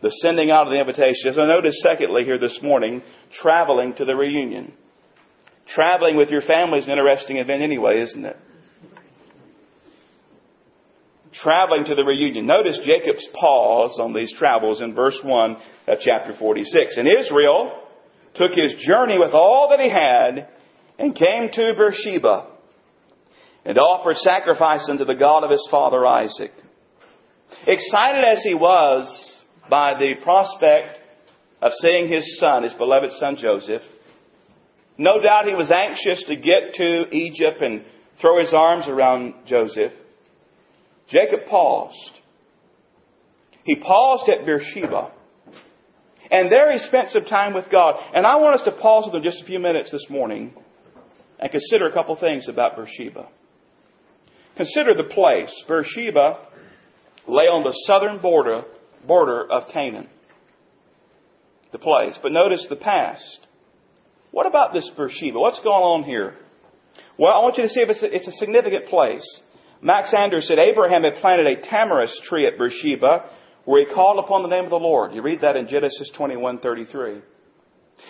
The 0.03 0.11
sending 0.23 0.53
out 0.53 0.69
of 0.69 0.73
the 0.73 0.79
invitation. 0.79 1.31
As 1.31 1.37
I 1.37 1.49
noticed, 1.49 1.79
secondly, 1.79 2.23
here 2.23 2.39
this 2.39 2.61
morning, 2.63 3.03
traveling 3.43 3.95
to 3.97 4.05
the 4.05 4.15
reunion. 4.15 4.73
Traveling 5.67 6.17
with 6.17 6.29
your 6.29 6.43
family 6.43 6.79
is 6.79 6.85
an 6.85 6.93
interesting 6.93 7.39
event 7.39 7.61
anyway, 7.61 8.03
isn't 8.03 8.25
it? 8.25 8.37
Traveling 11.43 11.85
to 11.87 11.95
the 11.95 12.05
reunion. 12.05 12.47
Notice 12.47 12.81
Jacob's 12.85 13.27
pause 13.35 13.99
on 14.01 14.13
these 14.13 14.33
travels 14.39 14.81
in 14.81 14.95
verse 14.95 15.19
1 15.23 15.57
of 15.89 15.99
chapter 16.01 16.35
46. 16.39 16.97
And 16.97 17.09
Israel 17.09 17.83
took 18.35 18.53
his 18.53 18.75
journey 18.87 19.19
with 19.19 19.33
all 19.33 19.69
that 19.71 19.81
he 19.81 19.91
had 19.91 20.49
and 20.99 21.15
came 21.15 21.51
to 21.53 21.73
Beersheba 21.77 22.51
and 23.65 23.79
offered 23.79 24.17
sacrifice 24.17 24.87
unto 24.89 25.05
the 25.05 25.15
God 25.15 25.45
of 25.45 25.51
his 25.51 25.67
father 25.71 26.07
Isaac. 26.07 26.53
Excited 27.67 28.25
as 28.25 28.43
he 28.43 28.55
was 28.55 29.41
by 29.71 29.95
the 29.95 30.15
prospect 30.23 30.99
of 31.63 31.73
seeing 31.81 32.09
his 32.09 32.39
son, 32.39 32.63
his 32.63 32.75
beloved 32.75 33.11
son 33.13 33.37
Joseph, 33.37 33.83
no 34.99 35.21
doubt 35.21 35.47
he 35.47 35.55
was 35.55 35.73
anxious 35.73 36.25
to 36.29 36.37
get 36.37 36.75
to 36.75 37.09
Egypt 37.11 37.61
and 37.61 37.85
throw 38.21 38.39
his 38.39 38.53
arms 38.55 38.87
around 38.87 39.35
Joseph. 39.47 39.93
Jacob 41.09 41.41
paused. 41.49 42.13
He 43.65 43.77
paused 43.77 44.29
at 44.29 44.47
Beersheba. 44.47 45.13
And 46.31 46.51
there 46.51 46.73
he 46.73 46.79
spent 46.79 47.11
some 47.11 47.25
time 47.25 47.55
with 47.55 47.67
God. 47.71 47.97
And 48.15 48.27
I 48.27 48.37
want 48.37 48.61
us 48.61 48.65
to 48.65 48.73
pause 48.73 49.05
with 49.07 49.15
him 49.15 49.23
just 49.23 49.43
a 49.43 49.47
few 49.47 49.59
minutes 49.59 49.91
this 49.91 50.07
morning 50.09 50.55
and 51.39 51.51
consider 51.51 51.89
a 51.89 51.93
couple 51.93 52.17
things 52.17 52.49
about 52.49 52.77
Beersheba. 52.77 53.29
Consider 54.57 54.95
the 54.95 55.05
place. 55.05 55.53
Beersheba 55.69 56.39
lay 57.27 57.45
on 57.45 57.65
the 57.65 57.73
southern 57.87 58.21
border, 58.21 58.65
border 59.07 59.51
of 59.51 59.73
Canaan. 59.73 60.09
The 61.73 61.79
place. 61.79 62.19
But 62.23 62.33
notice 62.33 62.67
the 62.69 62.77
past. 62.77 63.47
What 64.31 64.47
about 64.47 64.73
this 64.73 64.91
Beersheba? 64.97 65.39
What's 65.39 65.61
going 65.61 65.83
on 65.83 66.03
here? 66.05 66.35
Well, 67.19 67.33
I 67.33 67.43
want 67.43 67.57
you 67.57 67.65
to 67.65 67.69
see 67.69 67.81
if 67.81 67.89
it's 67.89 68.03
a, 68.03 68.15
it's 68.15 68.29
a 68.29 68.33
significant 68.39 68.89
place. 68.89 69.25
Max 69.85 70.15
Anders 70.17 70.49
said 70.49 70.59
Abraham 70.59 71.05
had 71.05 71.17
planted 71.21 71.47
a 71.47 71.61
tamarisk 71.61 72.23
tree 72.23 72.47
at 72.47 72.57
Beersheba, 72.57 73.29
where 73.67 73.87
he 73.87 73.95
called 73.95 74.19
upon 74.19 74.43
the 74.43 74.49
name 74.49 74.65
of 74.65 74.71
the 74.71 74.79
Lord. 74.79 75.13
You 75.13 75.21
read 75.21 75.43
that 75.43 75.57
in 75.57 75.69
Genesis 75.69 76.11
21:33. 76.17 77.21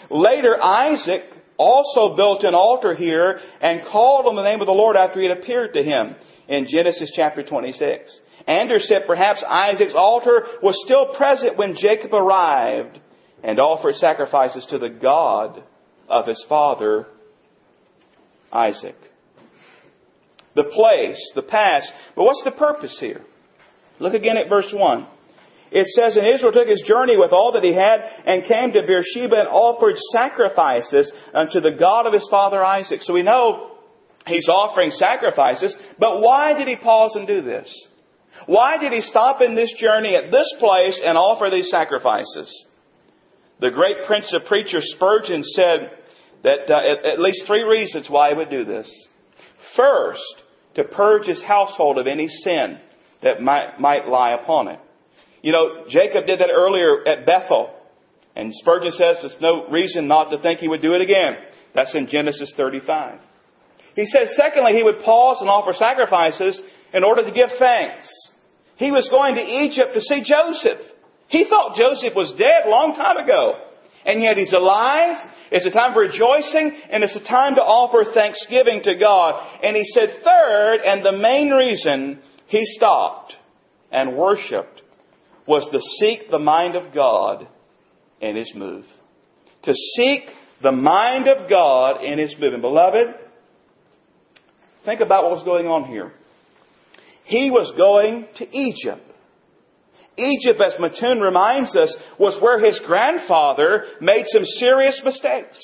Later, 0.09 0.63
Isaac 0.63 1.25
also 1.57 2.15
built 2.15 2.45
an 2.45 2.55
altar 2.55 2.95
here 2.95 3.41
and 3.61 3.85
called 3.87 4.27
on 4.27 4.37
the 4.37 4.43
name 4.43 4.61
of 4.61 4.69
the 4.69 4.73
Lord 4.73 4.97
after 4.97 5.21
he 5.21 5.29
had 5.29 5.37
appeared 5.37 5.75
to 5.75 5.83
him 5.83 6.15
in 6.47 6.67
Genesis 6.69 7.11
chapter 7.15 7.43
26. 7.43 8.21
Anders 8.47 8.87
said 8.87 9.03
perhaps 9.07 9.43
Isaac's 9.43 9.95
altar 9.97 10.47
was 10.63 10.81
still 10.85 11.15
present 11.15 11.57
when 11.57 11.75
Jacob 11.75 12.15
arrived 12.15 13.01
and 13.43 13.59
offered 13.59 13.97
sacrifices 13.97 14.65
to 14.67 14.79
the 14.79 14.91
God 14.91 15.63
of 16.09 16.27
his 16.27 16.45
father, 16.49 17.09
Isaac. 18.53 18.97
The 20.55 20.65
place, 20.65 21.21
the 21.35 21.43
past, 21.43 21.91
but 22.15 22.25
what's 22.25 22.43
the 22.45 22.53
purpose 22.53 22.97
here? 23.01 23.23
Look 23.99 24.15
again 24.15 24.37
at 24.37 24.49
verse 24.49 24.73
1. 24.73 25.07
It 25.71 25.87
says, 25.89 26.17
And 26.17 26.27
Israel 26.27 26.53
took 26.53 26.69
his 26.69 26.85
journey 26.87 27.17
with 27.17 27.33
all 27.33 27.53
that 27.53 27.65
he 27.65 27.75
had 27.75 28.01
and 28.25 28.45
came 28.45 28.73
to 28.73 28.87
Beersheba 28.87 29.41
and 29.41 29.49
offered 29.49 29.97
sacrifices 30.13 31.13
unto 31.35 31.61
the 31.61 31.73
God 31.73 32.07
of 32.07 32.13
his 32.13 32.27
father 32.31 32.63
Isaac. 32.63 33.01
So 33.03 33.13
we 33.13 33.25
know 33.25 33.73
he's 34.27 34.49
offering 34.49 34.91
sacrifices, 34.91 35.77
but 35.99 36.21
why 36.21 36.55
did 36.55 36.69
he 36.69 36.77
pause 36.77 37.17
and 37.17 37.27
do 37.27 37.43
this? 37.43 37.69
Why 38.47 38.79
did 38.79 38.93
he 38.93 39.01
stop 39.01 39.41
in 39.41 39.55
this 39.55 39.75
journey 39.79 40.17
at 40.17 40.31
this 40.31 40.53
place 40.61 41.01
and 41.05 41.19
offer 41.19 41.51
these 41.51 41.71
sacrifices? 41.71 42.67
The 43.61 43.71
great 43.71 44.07
prince 44.07 44.33
of 44.35 44.47
preachers 44.47 44.93
Spurgeon 44.95 45.43
said 45.43 45.91
that 46.43 46.71
uh, 46.71 47.09
at 47.09 47.19
least 47.19 47.45
three 47.47 47.63
reasons 47.63 48.09
why 48.09 48.31
he 48.31 48.37
would 48.37 48.51
do 48.51 48.65
this. 48.65 49.09
First, 49.77 50.43
to 50.77 50.85
purge 50.85 51.27
his 51.27 51.43
household 51.43 51.99
of 51.99 52.07
any 52.07 52.29
sin 52.29 52.79
that 53.23 53.41
might, 53.41 53.81
might 53.81 54.09
lie 54.09 54.35
upon 54.35 54.69
it. 54.69 54.81
You 55.43 55.53
know, 55.53 55.85
Jacob 55.89 56.27
did 56.27 56.41
that 56.41 56.51
earlier 56.55 57.07
at 57.07 57.27
Bethel. 57.27 57.71
And 58.37 58.53
Spurgeon 58.55 58.91
says 58.93 59.17
there's 59.21 59.37
no 59.41 59.69
reason 59.69 60.09
not 60.09 60.31
to 60.31 60.39
think 60.39 60.61
he 60.61 60.69
would 60.69 60.83
do 60.83 60.95
it 60.95 61.01
again. 61.01 61.37
That's 61.75 61.95
in 61.95 62.09
Genesis 62.09 62.53
35. 62.57 63.21
He 63.95 64.07
says, 64.07 64.35
secondly, 64.37 64.73
he 64.73 64.83
would 64.83 65.01
pause 65.01 65.39
and 65.41 65.49
offer 65.49 65.73
sacrifices 65.73 66.61
in 66.93 67.05
order 67.05 67.23
to 67.23 67.31
give 67.31 67.51
thanks. 67.59 68.09
He 68.77 68.91
was 68.91 69.09
going 69.09 69.37
to 69.37 69.41
Egypt 69.41 69.95
to 69.95 70.01
see 70.01 70.23
Joseph. 70.25 70.81
He 71.29 71.47
thought 71.49 71.77
Joseph 71.77 72.15
was 72.15 72.35
dead 72.37 72.67
a 72.67 72.71
long 72.71 72.95
time 72.97 73.17
ago. 73.19 73.55
And 74.05 74.23
yet 74.23 74.37
he's 74.37 74.53
alive. 74.53 75.17
It's 75.51 75.67
a 75.67 75.71
time 75.71 75.95
for 75.95 76.01
rejoicing 76.01 76.81
and 76.91 77.03
it's 77.03 77.17
a 77.17 77.25
time 77.27 77.55
to 77.57 77.63
offer 77.63 78.13
thanksgiving 78.13 78.83
to 78.83 78.95
God. 78.97 79.41
And 79.63 79.77
he 79.77 79.85
said 79.85 80.11
third, 80.23 80.81
and 80.85 81.05
the 81.05 81.17
main 81.17 81.51
reason 81.51 82.21
he 82.47 82.61
stopped 82.65 83.35
and 83.91 84.17
worshiped 84.17 84.83
was 85.47 85.69
to 85.71 85.79
seek 86.01 86.31
the 86.31 86.39
mind 86.39 86.77
of 86.77 86.95
God 86.95 87.47
in 88.21 88.37
his 88.37 88.53
move. 88.55 88.85
To 89.65 89.75
seek 89.97 90.23
the 90.63 90.73
mind 90.73 91.29
of 91.29 91.49
God 91.49 92.05
in 92.05 92.19
his 92.19 92.35
move. 92.39 92.53
And 92.53 92.63
beloved, 92.63 93.15
think 94.85 95.01
about 95.01 95.25
what 95.25 95.33
was 95.33 95.45
going 95.45 95.67
on 95.67 95.89
here. 95.91 96.13
He 97.25 97.51
was 97.51 97.73
going 97.77 98.27
to 98.37 98.57
Egypt. 98.57 99.11
Egypt, 100.17 100.61
as 100.61 100.75
Matun 100.75 101.21
reminds 101.21 101.75
us, 101.77 101.95
was 102.19 102.41
where 102.41 102.65
his 102.65 102.81
grandfather 102.87 103.85
made 104.01 104.27
some 104.29 104.45
serious 104.45 105.01
mistakes. 105.05 105.59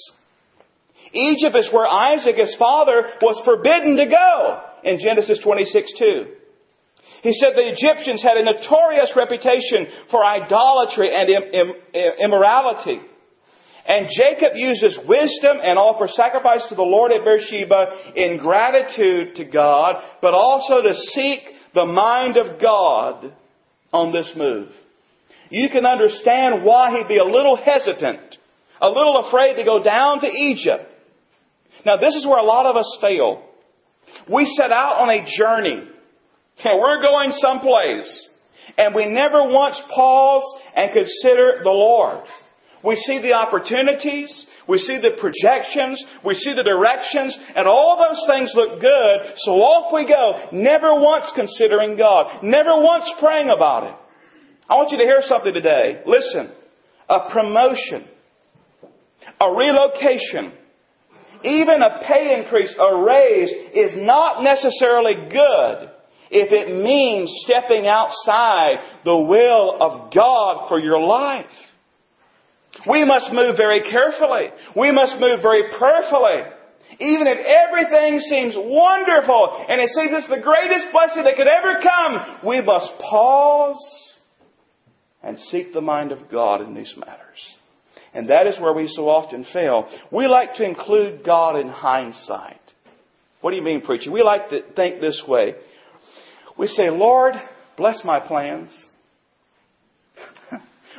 Egypt 1.12 1.56
is 1.56 1.68
where 1.72 1.86
Isaac, 1.86 2.36
his 2.36 2.54
father, 2.58 3.02
was 3.20 3.40
forbidden 3.44 3.96
to 3.96 4.06
go 4.06 4.60
in 4.84 4.98
Genesis 4.98 5.40
26 5.42 5.92
2. 5.98 6.26
He 7.22 7.32
said 7.34 7.52
the 7.54 7.72
Egyptians 7.72 8.22
had 8.22 8.38
a 8.38 8.44
notorious 8.44 9.12
reputation 9.14 9.86
for 10.10 10.24
idolatry 10.24 11.10
and 11.14 11.74
immorality. 12.18 13.00
And 13.86 14.08
Jacob 14.10 14.56
uses 14.56 14.98
wisdom 15.06 15.58
and 15.62 15.78
offers 15.78 16.14
sacrifice 16.14 16.66
to 16.68 16.74
the 16.74 16.82
Lord 16.82 17.12
at 17.12 17.24
Beersheba 17.24 18.12
in 18.14 18.38
gratitude 18.38 19.36
to 19.36 19.44
God, 19.44 19.96
but 20.22 20.32
also 20.32 20.82
to 20.82 20.94
seek 20.94 21.40
the 21.74 21.86
mind 21.86 22.36
of 22.36 22.60
God 22.60 23.32
on 23.92 24.12
this 24.12 24.32
move. 24.36 24.68
You 25.50 25.68
can 25.68 25.84
understand 25.84 26.64
why 26.64 26.96
he'd 26.96 27.08
be 27.08 27.18
a 27.18 27.24
little 27.24 27.56
hesitant, 27.56 28.36
a 28.80 28.88
little 28.88 29.26
afraid 29.26 29.56
to 29.56 29.64
go 29.64 29.82
down 29.82 30.20
to 30.20 30.26
Egypt. 30.26 30.84
Now 31.84 31.96
this 31.96 32.14
is 32.14 32.26
where 32.26 32.38
a 32.38 32.44
lot 32.44 32.66
of 32.66 32.76
us 32.76 32.98
fail. 33.00 33.42
We 34.32 34.46
set 34.46 34.70
out 34.70 34.98
on 34.98 35.10
a 35.10 35.24
journey 35.38 35.88
Okay, 36.60 36.78
we're 36.78 37.00
going 37.00 37.30
someplace. 37.30 38.28
And 38.76 38.94
we 38.94 39.06
never 39.06 39.48
once 39.48 39.80
pause 39.94 40.44
and 40.76 40.92
consider 40.92 41.60
the 41.62 41.70
Lord. 41.70 42.24
We 42.84 42.96
see 42.96 43.20
the 43.20 43.32
opportunities, 43.32 44.46
we 44.70 44.78
see 44.78 44.98
the 45.02 45.18
projections, 45.18 46.02
we 46.24 46.34
see 46.34 46.54
the 46.54 46.62
directions, 46.62 47.36
and 47.56 47.66
all 47.66 47.98
those 47.98 48.22
things 48.30 48.52
look 48.54 48.80
good, 48.80 49.34
so 49.38 49.50
off 49.58 49.92
we 49.92 50.06
go, 50.06 50.48
never 50.52 50.94
once 50.94 51.26
considering 51.34 51.96
God, 51.96 52.44
never 52.44 52.80
once 52.80 53.10
praying 53.18 53.50
about 53.50 53.84
it. 53.84 53.94
I 54.70 54.76
want 54.76 54.92
you 54.92 54.98
to 54.98 55.04
hear 55.04 55.22
something 55.22 55.52
today. 55.52 56.02
Listen. 56.06 56.52
A 57.08 57.28
promotion, 57.32 58.06
a 59.40 59.52
relocation, 59.52 60.52
even 61.42 61.82
a 61.82 62.04
pay 62.06 62.38
increase, 62.38 62.72
a 62.78 63.02
raise 63.02 63.50
is 63.74 63.90
not 63.96 64.44
necessarily 64.44 65.14
good 65.28 65.90
if 66.30 66.52
it 66.52 66.80
means 66.80 67.28
stepping 67.44 67.88
outside 67.88 68.76
the 69.04 69.16
will 69.16 69.76
of 69.80 70.12
God 70.14 70.68
for 70.68 70.78
your 70.78 71.00
life. 71.00 71.46
We 72.88 73.04
must 73.04 73.32
move 73.32 73.56
very 73.56 73.80
carefully. 73.82 74.48
We 74.76 74.92
must 74.92 75.20
move 75.20 75.40
very 75.42 75.64
prayerfully. 75.76 76.50
Even 76.98 77.26
if 77.26 77.38
everything 77.38 78.20
seems 78.20 78.54
wonderful 78.56 79.64
and 79.68 79.80
it 79.80 79.88
seems 79.90 80.10
it's 80.12 80.28
the 80.28 80.40
greatest 80.40 80.86
blessing 80.92 81.24
that 81.24 81.36
could 81.36 81.46
ever 81.46 81.80
come, 81.82 82.38
we 82.46 82.60
must 82.60 82.92
pause 82.98 84.16
and 85.22 85.38
seek 85.38 85.72
the 85.72 85.80
mind 85.80 86.12
of 86.12 86.30
God 86.30 86.60
in 86.60 86.74
these 86.74 86.94
matters. 86.96 87.56
And 88.12 88.28
that 88.28 88.46
is 88.46 88.58
where 88.60 88.72
we 88.72 88.88
so 88.88 89.08
often 89.08 89.44
fail. 89.52 89.88
We 90.10 90.26
like 90.26 90.54
to 90.54 90.64
include 90.64 91.24
God 91.24 91.58
in 91.58 91.68
hindsight. 91.68 92.60
What 93.40 93.50
do 93.50 93.56
you 93.56 93.62
mean, 93.62 93.82
preacher? 93.82 94.10
We 94.10 94.22
like 94.22 94.50
to 94.50 94.62
think 94.74 95.00
this 95.00 95.22
way. 95.26 95.54
We 96.58 96.66
say, 96.66 96.90
Lord, 96.90 97.34
bless 97.76 98.04
my 98.04 98.20
plans. 98.20 98.70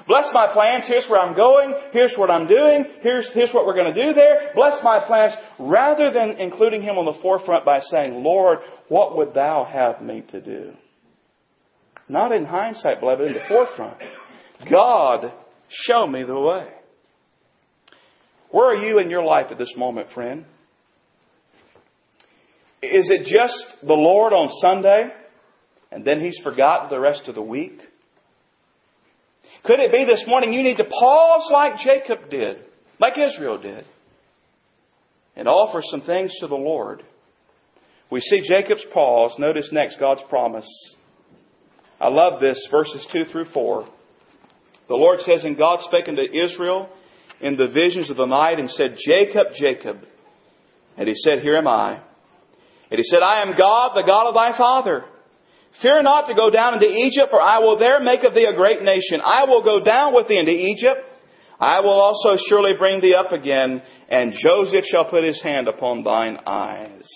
Bless 0.08 0.30
my 0.34 0.52
plans. 0.54 0.86
Here's 0.88 1.06
where 1.10 1.20
I'm 1.20 1.36
going. 1.36 1.74
Here's 1.92 2.14
what 2.18 2.30
I'm 2.30 2.48
doing. 2.48 2.86
Here's, 3.02 3.30
here's 3.34 3.52
what 3.52 3.66
we're 3.66 3.76
going 3.76 3.94
to 3.94 4.06
do 4.06 4.14
there. 4.14 4.52
Bless 4.56 4.84
my 4.84 5.00
plans. 5.06 5.34
Rather 5.60 6.12
than 6.12 6.32
including 6.40 6.82
Him 6.82 6.98
on 6.98 7.06
the 7.06 7.20
forefront 7.22 7.66
by 7.66 7.80
saying, 7.80 8.24
Lord, 8.24 8.60
what 8.88 9.18
would 9.18 9.34
Thou 9.34 9.66
have 9.66 10.02
me 10.02 10.24
to 10.32 10.42
do? 10.42 10.74
Not 12.10 12.32
in 12.32 12.46
hindsight, 12.46 13.00
beloved, 13.00 13.28
in 13.28 13.34
the 13.34 13.44
forefront. 13.48 13.98
God, 14.70 15.34
show 15.70 16.06
me 16.06 16.24
the 16.24 16.40
way. 16.40 16.68
Where 18.50 18.72
are 18.72 18.86
you 18.86 19.00
in 19.00 19.10
your 19.10 19.24
life 19.24 19.48
at 19.50 19.58
this 19.58 19.74
moment, 19.78 20.10
friend? 20.14 20.46
Is 22.82 23.10
it 23.10 23.26
just 23.26 23.64
the 23.82 23.94
Lord 23.94 24.34
on 24.34 24.50
Sunday? 24.62 25.12
and 25.92 26.06
then 26.06 26.22
he's 26.22 26.40
forgotten 26.44 26.90
the 26.90 27.00
rest 27.00 27.28
of 27.28 27.36
the 27.36 27.42
week? 27.42 27.80
Could 29.64 29.80
it 29.80 29.92
be 29.92 30.06
this 30.06 30.24
morning 30.28 30.54
you 30.54 30.64
need 30.64 30.78
to 30.78 30.86
pause 30.86 31.50
like 31.52 31.78
Jacob 31.80 32.30
did, 32.30 32.58
like 33.00 33.14
Israel 33.18 33.60
did, 33.60 33.86
and 35.36 35.48
offer 35.48 35.82
some 35.84 36.02
things 36.02 36.32
to 36.40 36.48
the 36.48 36.56
Lord? 36.56 37.04
We 38.10 38.20
see 38.20 38.48
Jacob's 38.48 38.86
pause. 38.94 39.36
Notice 39.40 39.70
next 39.72 40.00
God's 40.00 40.22
promise. 40.30 40.68
I 42.00 42.10
love 42.10 42.42
this, 42.42 42.68
verses 42.72 43.06
2 43.14 43.26
through 43.26 43.46
4. 43.54 43.88
The 44.90 44.96
Lord 44.96 45.20
says, 45.22 45.46
And 45.46 45.58
God 45.58 45.80
spake 45.82 46.10
unto 46.10 46.22
Israel 46.22 46.90
in 47.40 47.56
the 47.56 47.70
visions 47.70 48.10
of 48.10 48.18
the 48.18 48.26
night 48.26 48.60
and 48.60 48.70
said, 48.70 48.98
Jacob, 49.06 49.48
Jacob. 49.56 49.98
And 50.98 51.08
he 51.08 51.14
said, 51.16 51.42
Here 51.42 51.56
am 51.56 51.68
I. 51.68 52.02
And 52.90 52.98
he 52.98 53.04
said, 53.04 53.22
I 53.24 53.44
am 53.44 53.56
God, 53.58 53.96
the 53.96 54.06
God 54.06 54.28
of 54.28 54.34
thy 54.34 54.58
father. 54.58 55.06
Fear 55.82 56.04
not 56.04 56.28
to 56.28 56.36
go 56.36 56.50
down 56.50 56.74
into 56.74 56.90
Egypt, 56.90 57.30
for 57.32 57.42
I 57.42 57.60
will 57.60 57.78
there 57.78 58.00
make 58.02 58.24
of 58.24 58.34
thee 58.34 58.46
a 58.46 58.56
great 58.56 58.84
nation. 58.84 59.22
I 59.24 59.46
will 59.46 59.64
go 59.64 59.84
down 59.84 60.14
with 60.14 60.28
thee 60.28 60.38
into 60.38 60.52
Egypt. 60.52 61.00
I 61.60 61.80
will 61.80 62.00
also 62.00 62.42
surely 62.50 62.74
bring 62.78 63.02
thee 63.02 63.14
up 63.14 63.32
again, 63.32 63.82
and 64.10 64.34
Joseph 64.34 64.86
shall 64.86 65.10
put 65.10 65.24
his 65.24 65.42
hand 65.42 65.68
upon 65.68 66.04
thine 66.04 66.38
eyes. 66.46 67.08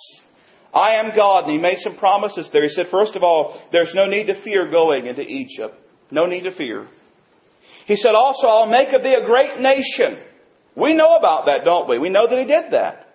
I 0.73 0.95
am 0.97 1.15
God, 1.15 1.45
and 1.45 1.53
he 1.53 1.57
made 1.57 1.79
some 1.79 1.97
promises 1.97 2.49
there. 2.53 2.63
He 2.63 2.69
said, 2.69 2.87
first 2.91 3.15
of 3.15 3.23
all, 3.23 3.59
there's 3.71 3.91
no 3.95 4.05
need 4.05 4.27
to 4.27 4.41
fear 4.43 4.69
going 4.69 5.07
into 5.07 5.21
Egypt. 5.21 5.75
No 6.11 6.25
need 6.25 6.43
to 6.43 6.55
fear. 6.55 6.87
He 7.87 7.95
said 7.95 8.13
also, 8.13 8.47
I'll 8.47 8.67
make 8.67 8.93
of 8.93 9.01
thee 9.01 9.13
a 9.13 9.25
great 9.25 9.59
nation. 9.59 10.19
We 10.75 10.93
know 10.93 11.15
about 11.15 11.45
that, 11.45 11.63
don't 11.63 11.89
we? 11.89 11.97
We 11.97 12.09
know 12.09 12.27
that 12.27 12.37
he 12.37 12.45
did 12.45 12.71
that. 12.71 13.07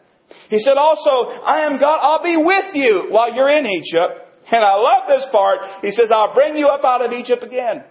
He 0.49 0.59
said 0.59 0.77
also, 0.77 1.29
I 1.43 1.67
am 1.67 1.79
God, 1.79 1.99
I'll 2.01 2.23
be 2.23 2.37
with 2.37 2.75
you 2.75 3.07
while 3.11 3.35
you're 3.35 3.51
in 3.51 3.67
Egypt. 3.67 4.30
And 4.51 4.65
I 4.65 4.75
love 4.75 5.05
this 5.09 5.27
part. 5.31 5.59
He 5.83 5.93
says, 5.93 6.11
I'll 6.13 6.35
bring 6.35 6.57
you 6.57 6.67
up 6.67 6.85
out 6.85 7.05
of 7.05 7.13
Egypt 7.13 7.45
again. 7.45 7.85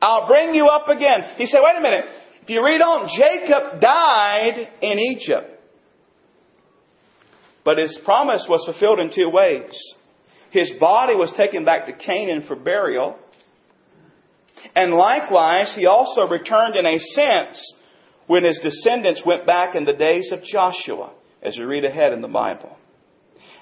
I'll 0.00 0.26
bring 0.26 0.54
you 0.54 0.66
up 0.66 0.88
again. 0.88 1.36
He 1.36 1.46
said, 1.46 1.60
wait 1.62 1.78
a 1.78 1.80
minute. 1.80 2.04
If 2.42 2.50
you 2.50 2.64
read 2.64 2.80
on, 2.80 3.08
Jacob 3.08 3.80
died 3.80 4.68
in 4.80 4.98
Egypt. 4.98 5.60
But 7.64 7.78
his 7.78 7.96
promise 8.04 8.44
was 8.48 8.64
fulfilled 8.64 8.98
in 8.98 9.12
two 9.14 9.30
ways. 9.30 9.72
His 10.50 10.72
body 10.80 11.14
was 11.14 11.32
taken 11.36 11.64
back 11.64 11.86
to 11.86 11.92
Canaan 11.92 12.44
for 12.48 12.56
burial. 12.56 13.16
And 14.74 14.92
likewise, 14.92 15.72
he 15.76 15.86
also 15.86 16.22
returned 16.26 16.76
in 16.76 16.84
a 16.84 16.98
sense 16.98 17.74
when 18.26 18.44
his 18.44 18.58
descendants 18.60 19.22
went 19.24 19.46
back 19.46 19.76
in 19.76 19.84
the 19.84 19.92
days 19.92 20.30
of 20.32 20.42
Joshua, 20.42 21.12
as 21.42 21.56
we 21.56 21.64
read 21.64 21.84
ahead 21.84 22.12
in 22.12 22.22
the 22.22 22.28
Bible. 22.28 22.76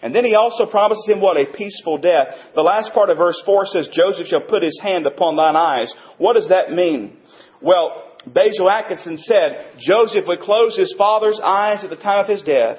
And 0.03 0.15
then 0.15 0.25
he 0.25 0.35
also 0.35 0.67
promises 0.67 1.05
him 1.07 1.21
what? 1.21 1.37
A 1.37 1.47
peaceful 1.53 1.99
death. 1.99 2.29
The 2.55 2.63
last 2.63 2.93
part 2.93 3.11
of 3.11 3.19
verse 3.19 3.41
4 3.45 3.67
says, 3.67 3.89
Joseph 3.93 4.29
shall 4.29 4.49
put 4.49 4.63
his 4.63 4.79
hand 4.83 5.07
upon 5.07 5.37
thine 5.37 5.57
eyes. 5.57 5.93
What 6.19 6.35
does 6.35 6.49
that 6.49 6.73
mean? 6.73 7.19
Well, 7.61 8.17
Basil 8.27 8.71
Atkinson 8.71 9.19
said, 9.19 9.73
Joseph 9.79 10.25
would 10.27 10.41
close 10.41 10.77
his 10.77 10.95
father's 10.97 11.41
eyes 11.43 11.85
at 11.85 11.91
the 11.91 11.97
time 11.97 12.25
of 12.25 12.31
his 12.31 12.43
death 12.43 12.79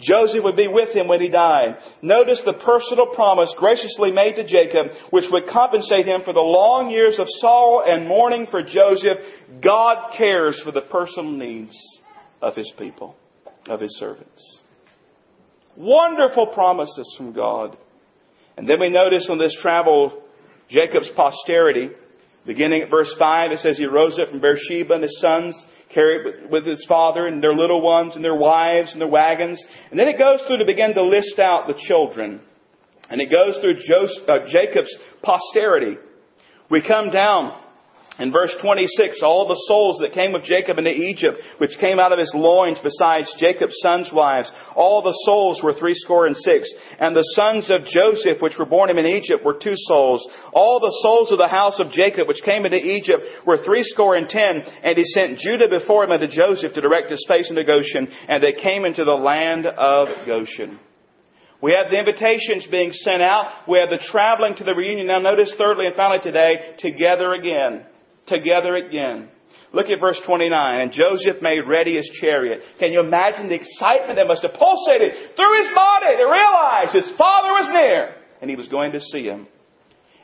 Joseph 0.00 0.44
would 0.44 0.56
be 0.56 0.68
with 0.68 0.90
him 0.94 1.08
when 1.08 1.20
he 1.20 1.28
died. 1.28 1.76
Notice 2.02 2.42
the 2.44 2.52
personal 2.52 3.14
promise 3.14 3.54
graciously 3.58 4.12
made 4.12 4.34
to 4.34 4.46
Jacob, 4.46 4.88
which 5.10 5.24
would 5.30 5.48
compensate 5.48 6.06
him 6.06 6.22
for 6.24 6.32
the 6.32 6.40
long 6.40 6.90
years 6.90 7.18
of 7.18 7.26
sorrow 7.40 7.82
and 7.86 8.06
mourning 8.06 8.46
for 8.50 8.62
Joseph. 8.62 9.18
God 9.62 10.12
cares 10.16 10.60
for 10.62 10.72
the 10.72 10.82
personal 10.82 11.30
needs 11.30 11.76
of 12.42 12.54
his 12.54 12.72
people, 12.78 13.16
of 13.68 13.80
his 13.80 13.96
servants. 13.98 14.60
Wonderful 15.76 16.48
promises 16.48 17.14
from 17.16 17.32
God. 17.32 17.76
And 18.56 18.68
then 18.68 18.80
we 18.80 18.88
notice 18.88 19.28
on 19.30 19.38
this 19.38 19.56
travel, 19.60 20.22
Jacob's 20.68 21.10
posterity, 21.14 21.90
beginning 22.46 22.82
at 22.82 22.90
verse 22.90 23.14
5, 23.18 23.52
it 23.52 23.58
says 23.60 23.76
he 23.76 23.86
rose 23.86 24.18
up 24.18 24.30
from 24.30 24.40
Beersheba 24.40 24.94
and 24.94 25.02
his 25.02 25.20
sons 25.20 25.54
carried 25.92 26.50
with 26.50 26.66
his 26.66 26.84
father 26.88 27.26
and 27.26 27.42
their 27.42 27.54
little 27.54 27.80
ones 27.80 28.16
and 28.16 28.24
their 28.24 28.34
wives 28.34 28.92
and 28.92 29.00
their 29.00 29.08
wagons. 29.08 29.62
And 29.90 29.98
then 29.98 30.08
it 30.08 30.18
goes 30.18 30.40
through 30.46 30.58
to 30.58 30.64
begin 30.64 30.94
to 30.94 31.02
list 31.02 31.38
out 31.38 31.66
the 31.66 31.80
children. 31.86 32.40
And 33.08 33.20
it 33.20 33.30
goes 33.30 33.60
through 33.62 33.74
Joseph, 33.86 34.28
uh, 34.28 34.38
Jacob's 34.48 34.94
posterity. 35.22 35.96
We 36.70 36.82
come 36.82 37.10
down 37.10 37.52
in 38.18 38.32
verse 38.32 38.54
26, 38.62 39.20
all 39.22 39.46
the 39.46 39.60
souls 39.68 39.98
that 40.00 40.14
came 40.14 40.32
with 40.32 40.44
Jacob 40.44 40.78
into 40.78 40.90
Egypt, 40.90 41.36
which 41.58 41.76
came 41.78 42.00
out 42.00 42.12
of 42.12 42.18
his 42.18 42.32
loins 42.34 42.80
besides 42.82 43.34
Jacob's 43.38 43.76
sons' 43.82 44.10
wives, 44.10 44.50
all 44.74 45.02
the 45.02 45.16
souls 45.26 45.60
were 45.62 45.74
threescore 45.74 46.26
and 46.26 46.36
six. 46.36 46.72
And 46.98 47.14
the 47.14 47.28
sons 47.36 47.70
of 47.70 47.84
Joseph, 47.84 48.40
which 48.40 48.56
were 48.58 48.64
born 48.64 48.88
him 48.88 48.96
in 48.96 49.04
Egypt, 49.04 49.44
were 49.44 49.60
two 49.60 49.76
souls. 49.76 50.26
All 50.54 50.80
the 50.80 50.96
souls 51.02 51.30
of 51.30 51.36
the 51.36 51.48
house 51.48 51.78
of 51.78 51.90
Jacob, 51.92 52.26
which 52.26 52.42
came 52.42 52.64
into 52.64 52.80
Egypt, 52.80 53.22
were 53.44 53.62
threescore 53.62 54.16
and 54.16 54.28
ten. 54.30 54.64
And 54.82 54.96
he 54.96 55.04
sent 55.04 55.38
Judah 55.38 55.68
before 55.68 56.04
him 56.04 56.12
unto 56.12 56.26
Joseph 56.26 56.72
to 56.72 56.80
direct 56.80 57.10
his 57.10 57.24
face 57.28 57.50
into 57.50 57.64
Goshen. 57.64 58.08
And 58.28 58.42
they 58.42 58.54
came 58.54 58.86
into 58.86 59.04
the 59.04 59.12
land 59.12 59.66
of 59.66 60.08
Goshen. 60.26 60.80
We 61.60 61.72
have 61.72 61.90
the 61.90 61.98
invitations 61.98 62.66
being 62.70 62.92
sent 62.92 63.20
out. 63.20 63.68
We 63.68 63.78
have 63.78 63.90
the 63.90 64.00
traveling 64.10 64.56
to 64.56 64.64
the 64.64 64.74
reunion. 64.74 65.08
Now 65.08 65.18
notice 65.18 65.54
thirdly 65.58 65.86
and 65.86 65.96
finally 65.96 66.20
today, 66.22 66.76
together 66.78 67.34
again 67.34 67.84
together 68.26 68.76
again. 68.76 69.28
Look 69.72 69.86
at 69.86 70.00
verse 70.00 70.20
29. 70.24 70.80
And 70.80 70.92
Joseph 70.92 71.42
made 71.42 71.60
ready 71.66 71.96
his 71.96 72.10
chariot. 72.20 72.60
Can 72.78 72.92
you 72.92 73.00
imagine 73.00 73.48
the 73.48 73.56
excitement 73.56 74.16
that 74.16 74.26
must 74.26 74.42
have 74.42 74.52
pulsated 74.52 75.36
through 75.36 75.54
his 75.64 75.74
body 75.74 76.16
to 76.16 76.24
realize 76.24 76.92
his 76.92 77.10
father 77.18 77.52
was 77.52 77.68
near 77.72 78.14
and 78.40 78.48
he 78.48 78.56
was 78.56 78.68
going 78.68 78.92
to 78.92 79.00
see 79.00 79.24
him? 79.24 79.48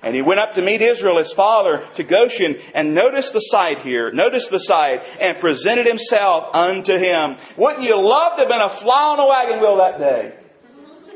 And 0.03 0.17
he 0.17 0.23
went 0.23 0.41
up 0.41 0.55
to 0.55 0.63
meet 0.63 0.83
Israel, 0.83 1.19
his 1.19 1.33
father, 1.37 1.87
to 1.97 2.03
Goshen, 2.03 2.57
and 2.75 2.93
notice 2.93 3.31
the 3.33 3.45
sight 3.53 3.87
here, 3.87 4.11
notice 4.11 4.47
the 4.51 4.59
sight, 4.59 4.99
and 4.99 5.39
presented 5.41 5.87
himself 5.87 6.53
unto 6.55 6.95
him. 6.95 7.37
Wouldn't 7.57 7.85
you 7.85 7.95
love 7.95 8.35
to 8.35 8.43
have 8.43 8.49
been 8.49 8.61
a 8.61 8.83
fly 8.83 9.15
on 9.15 9.21
a 9.21 9.29
wagon 9.29 9.61
wheel 9.61 9.77
that 9.79 10.01
day? 10.01 10.35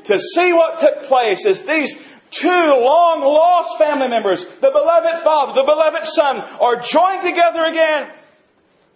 To 0.07 0.19
see 0.37 0.53
what 0.53 0.79
took 0.79 1.09
place 1.09 1.45
as 1.49 1.67
these 1.67 1.97
Two 2.33 2.67
long 2.75 3.23
lost 3.23 3.79
family 3.79 4.09
members, 4.09 4.45
the 4.61 4.71
beloved 4.75 5.23
father, 5.23 5.55
the 5.55 5.67
beloved 5.67 6.05
son, 6.19 6.43
are 6.59 6.83
joined 6.83 7.23
together 7.23 7.65
again. 7.65 8.11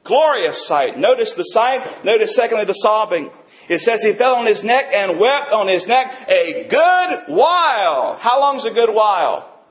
Glorious 0.05 0.67
sight. 0.67 0.99
Notice 0.99 1.33
the 1.37 1.45
sight. 1.55 2.05
Notice 2.05 2.35
secondly 2.35 2.65
the 2.65 2.79
sobbing. 2.83 3.31
It 3.69 3.81
says 3.81 4.03
he 4.03 4.19
fell 4.19 4.35
on 4.35 4.47
his 4.47 4.65
neck 4.65 4.87
and 4.93 5.21
wept 5.21 5.53
on 5.53 5.69
his 5.69 5.87
neck 5.87 6.07
a 6.27 6.67
good 6.69 7.37
while. 7.37 8.19
How 8.19 8.41
long's 8.41 8.65
a 8.65 8.75
good 8.75 8.93
while? 8.93 9.63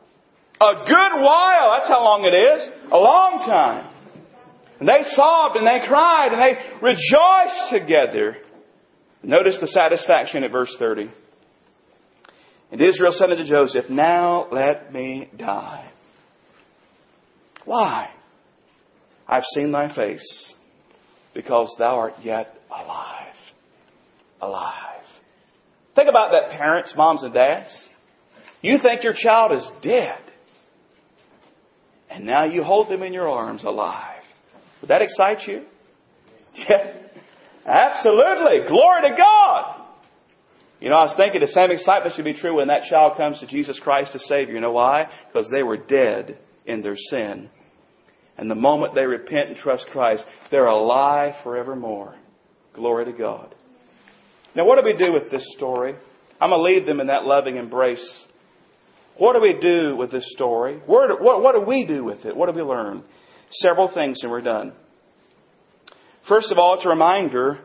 A 0.62 0.86
good 0.88 1.14
while. 1.20 1.72
That's 1.76 1.90
how 1.90 2.04
long 2.04 2.24
it 2.24 2.36
is. 2.36 2.70
A 2.92 2.98
long 2.98 3.44
time. 3.46 3.94
And 4.80 4.88
they 4.88 5.04
sobbed 5.12 5.58
and 5.58 5.68
they 5.68 5.86
cried 5.86 6.32
and 6.32 6.42
they 6.42 6.56
rejoiced 6.82 7.72
together. 7.72 8.38
Notice 9.22 9.58
the 9.60 9.68
satisfaction 9.68 10.44
at 10.46 10.52
verse 10.52 10.74
30. 10.80 11.12
And 12.72 12.82
Israel 12.82 13.12
said 13.12 13.32
unto 13.32 13.46
Joseph, 13.46 13.90
Now 13.90 14.48
let 14.52 14.94
me 14.94 15.30
die. 15.38 15.90
Why? 17.66 18.10
I've 19.28 19.44
seen 19.54 19.72
thy 19.72 19.94
face, 19.94 20.54
because 21.34 21.74
thou 21.78 21.98
art 21.98 22.14
yet 22.24 22.56
alive. 22.72 23.36
Alive. 24.42 25.04
Think 25.96 26.10
about 26.10 26.32
that, 26.32 26.52
parents, 26.52 26.94
moms, 26.96 27.24
and 27.24 27.34
dads. 27.34 27.88
You 28.62 28.78
think 28.82 29.04
your 29.04 29.14
child 29.16 29.52
is 29.54 29.68
dead, 29.84 30.20
and 32.10 32.26
now 32.26 32.46
you 32.46 32.64
hold 32.64 32.90
them 32.90 33.04
in 33.04 33.14
your 33.14 33.30
arms 33.30 33.64
alive. 33.64 34.22
Would 34.82 34.90
that 34.90 35.02
excite 35.02 35.48
you? 35.48 35.64
Yeah. 36.56 36.96
Absolutely. 37.66 38.68
Glory 38.68 39.02
to 39.04 39.16
God. 39.16 39.79
You 40.80 40.90
know, 40.90 40.96
I 40.96 41.04
was 41.04 41.16
thinking 41.18 41.42
the 41.42 41.48
same 41.48 41.72
excitement 41.72 42.16
should 42.16 42.26
be 42.26 42.34
true 42.34 42.58
when 42.58 42.70
that 42.70 42.90
child 42.90 43.18
comes 43.18 43.40
to 43.40 43.48
Jesus 43.48 43.80
Christ 43.84 44.12
as 44.16 44.26
Savior. 44.28 44.56
You 44.56 44.62
know 44.62 44.72
why? 44.72 45.10
Because 45.28 45.50
they 45.52 45.64
were 45.64 45.78
dead 45.78 46.38
in 46.66 46.82
their 46.82 46.96
sin. 46.96 47.50
And 48.38 48.50
the 48.50 48.56
moment 48.56 48.96
they 48.96 49.06
repent 49.06 49.50
and 49.50 49.58
trust 49.58 49.88
Christ, 49.92 50.24
they're 50.52 50.68
alive 50.68 51.34
forevermore. 51.44 52.16
Glory 52.74 53.06
to 53.06 53.12
God. 53.12 53.54
Now, 54.56 54.66
what 54.66 54.82
do 54.82 54.86
we 54.86 54.98
do 54.98 55.12
with 55.12 55.30
this 55.30 55.46
story? 55.58 55.96
I'm 56.40 56.52
going 56.52 56.66
to 56.66 56.74
leave 56.74 56.86
them 56.86 57.02
in 57.02 57.08
that 57.08 57.26
loving 57.26 57.58
embrace. 57.58 58.26
What 59.18 59.34
do 59.34 59.42
we 59.42 59.58
do 59.60 59.98
with 59.98 60.12
this 60.12 60.26
story? 60.32 60.80
What, 60.86 61.22
what, 61.22 61.44
what 61.44 61.56
do 61.56 61.62
we 61.62 61.86
do 61.86 62.06
with 62.06 62.24
it? 62.24 62.36
What 62.36 62.50
do 62.50 62.56
we 62.56 62.62
learn? 62.62 63.04
Several 63.52 63.94
things, 63.94 64.20
and 64.22 64.32
we're 64.32 64.42
done. 64.42 64.72
First 66.30 66.52
of 66.52 66.58
all, 66.58 66.76
it's 66.76 66.86
a 66.86 66.90
reminder 66.90 67.60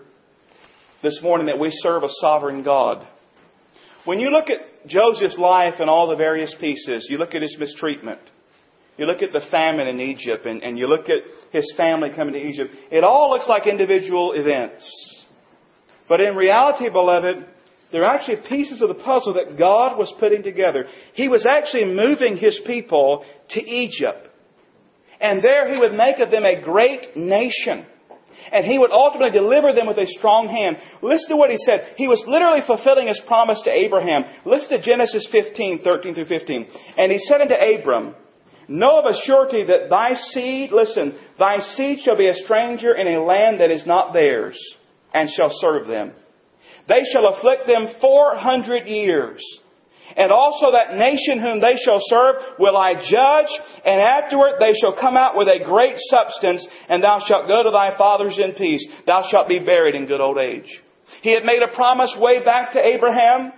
this 1.04 1.20
morning 1.22 1.46
that 1.46 1.58
we 1.58 1.68
serve 1.70 2.02
a 2.02 2.08
sovereign 2.20 2.62
God. 2.62 3.06
When 4.06 4.18
you 4.18 4.30
look 4.30 4.48
at 4.48 4.88
Joseph's 4.88 5.38
life 5.38 5.74
and 5.78 5.88
all 5.88 6.08
the 6.08 6.16
various 6.16 6.54
pieces, 6.58 7.06
you 7.08 7.18
look 7.18 7.34
at 7.34 7.42
his 7.42 7.56
mistreatment, 7.58 8.20
you 8.96 9.06
look 9.06 9.22
at 9.22 9.32
the 9.32 9.46
famine 9.50 9.86
in 9.86 10.00
Egypt, 10.00 10.46
and, 10.46 10.62
and 10.62 10.78
you 10.78 10.86
look 10.86 11.08
at 11.08 11.22
his 11.52 11.70
family 11.76 12.08
coming 12.14 12.34
to 12.34 12.40
Egypt, 12.40 12.74
it 12.90 13.04
all 13.04 13.30
looks 13.30 13.48
like 13.48 13.66
individual 13.66 14.32
events. 14.32 15.26
But 16.08 16.20
in 16.20 16.36
reality, 16.36 16.88
beloved, 16.90 17.46
they're 17.92 18.04
actually 18.04 18.48
pieces 18.48 18.82
of 18.82 18.88
the 18.88 19.02
puzzle 19.02 19.34
that 19.34 19.58
God 19.58 19.98
was 19.98 20.12
putting 20.18 20.42
together. 20.42 20.86
He 21.12 21.28
was 21.28 21.46
actually 21.46 21.84
moving 21.84 22.36
his 22.36 22.60
people 22.66 23.24
to 23.50 23.60
Egypt. 23.60 24.28
And 25.20 25.42
there 25.42 25.72
he 25.72 25.78
would 25.78 25.94
make 25.94 26.18
of 26.18 26.30
them 26.30 26.44
a 26.44 26.62
great 26.62 27.16
nation 27.16 27.86
and 28.52 28.64
he 28.64 28.78
would 28.78 28.90
ultimately 28.90 29.30
deliver 29.30 29.72
them 29.72 29.86
with 29.86 29.98
a 29.98 30.06
strong 30.06 30.48
hand. 30.48 30.76
Listen 31.02 31.30
to 31.30 31.36
what 31.36 31.50
he 31.50 31.58
said. 31.64 31.94
He 31.96 32.08
was 32.08 32.22
literally 32.26 32.60
fulfilling 32.66 33.08
his 33.08 33.20
promise 33.26 33.60
to 33.64 33.70
Abraham. 33.70 34.24
Listen 34.44 34.78
to 34.78 34.82
Genesis 34.82 35.26
15, 35.30 35.82
13 35.82 36.14
through 36.14 36.26
15. 36.26 36.66
And 36.98 37.12
he 37.12 37.18
said 37.18 37.40
unto 37.40 37.54
Abram, 37.54 38.14
Know 38.68 38.98
of 38.98 39.04
a 39.04 39.20
surety 39.24 39.64
that 39.64 39.90
thy 39.90 40.14
seed, 40.32 40.72
listen, 40.72 41.18
thy 41.38 41.58
seed 41.76 42.00
shall 42.00 42.16
be 42.16 42.28
a 42.28 42.34
stranger 42.34 42.94
in 42.94 43.08
a 43.08 43.22
land 43.22 43.60
that 43.60 43.70
is 43.70 43.86
not 43.86 44.12
theirs, 44.12 44.58
and 45.12 45.28
shall 45.30 45.50
serve 45.52 45.86
them. 45.86 46.12
They 46.88 47.02
shall 47.12 47.26
afflict 47.26 47.66
them 47.66 47.88
four 48.00 48.36
hundred 48.36 48.86
years. 48.86 49.42
And 50.16 50.30
also 50.30 50.72
that 50.72 50.96
nation 50.96 51.40
whom 51.40 51.60
they 51.60 51.76
shall 51.84 51.98
serve 52.00 52.36
will 52.58 52.76
I 52.76 52.94
judge, 52.94 53.50
and 53.84 54.00
afterward 54.00 54.60
they 54.60 54.72
shall 54.74 54.94
come 54.98 55.16
out 55.16 55.36
with 55.36 55.48
a 55.48 55.64
great 55.64 55.96
substance, 56.10 56.66
and 56.88 57.02
thou 57.02 57.18
shalt 57.26 57.48
go 57.48 57.62
to 57.62 57.70
thy 57.70 57.96
fathers 57.96 58.38
in 58.38 58.52
peace. 58.52 58.86
Thou 59.06 59.28
shalt 59.30 59.48
be 59.48 59.58
buried 59.58 59.94
in 59.94 60.06
good 60.06 60.20
old 60.20 60.38
age. 60.38 60.80
He 61.22 61.32
had 61.32 61.44
made 61.44 61.62
a 61.62 61.74
promise 61.74 62.14
way 62.18 62.44
back 62.44 62.72
to 62.72 62.86
Abraham 62.86 63.52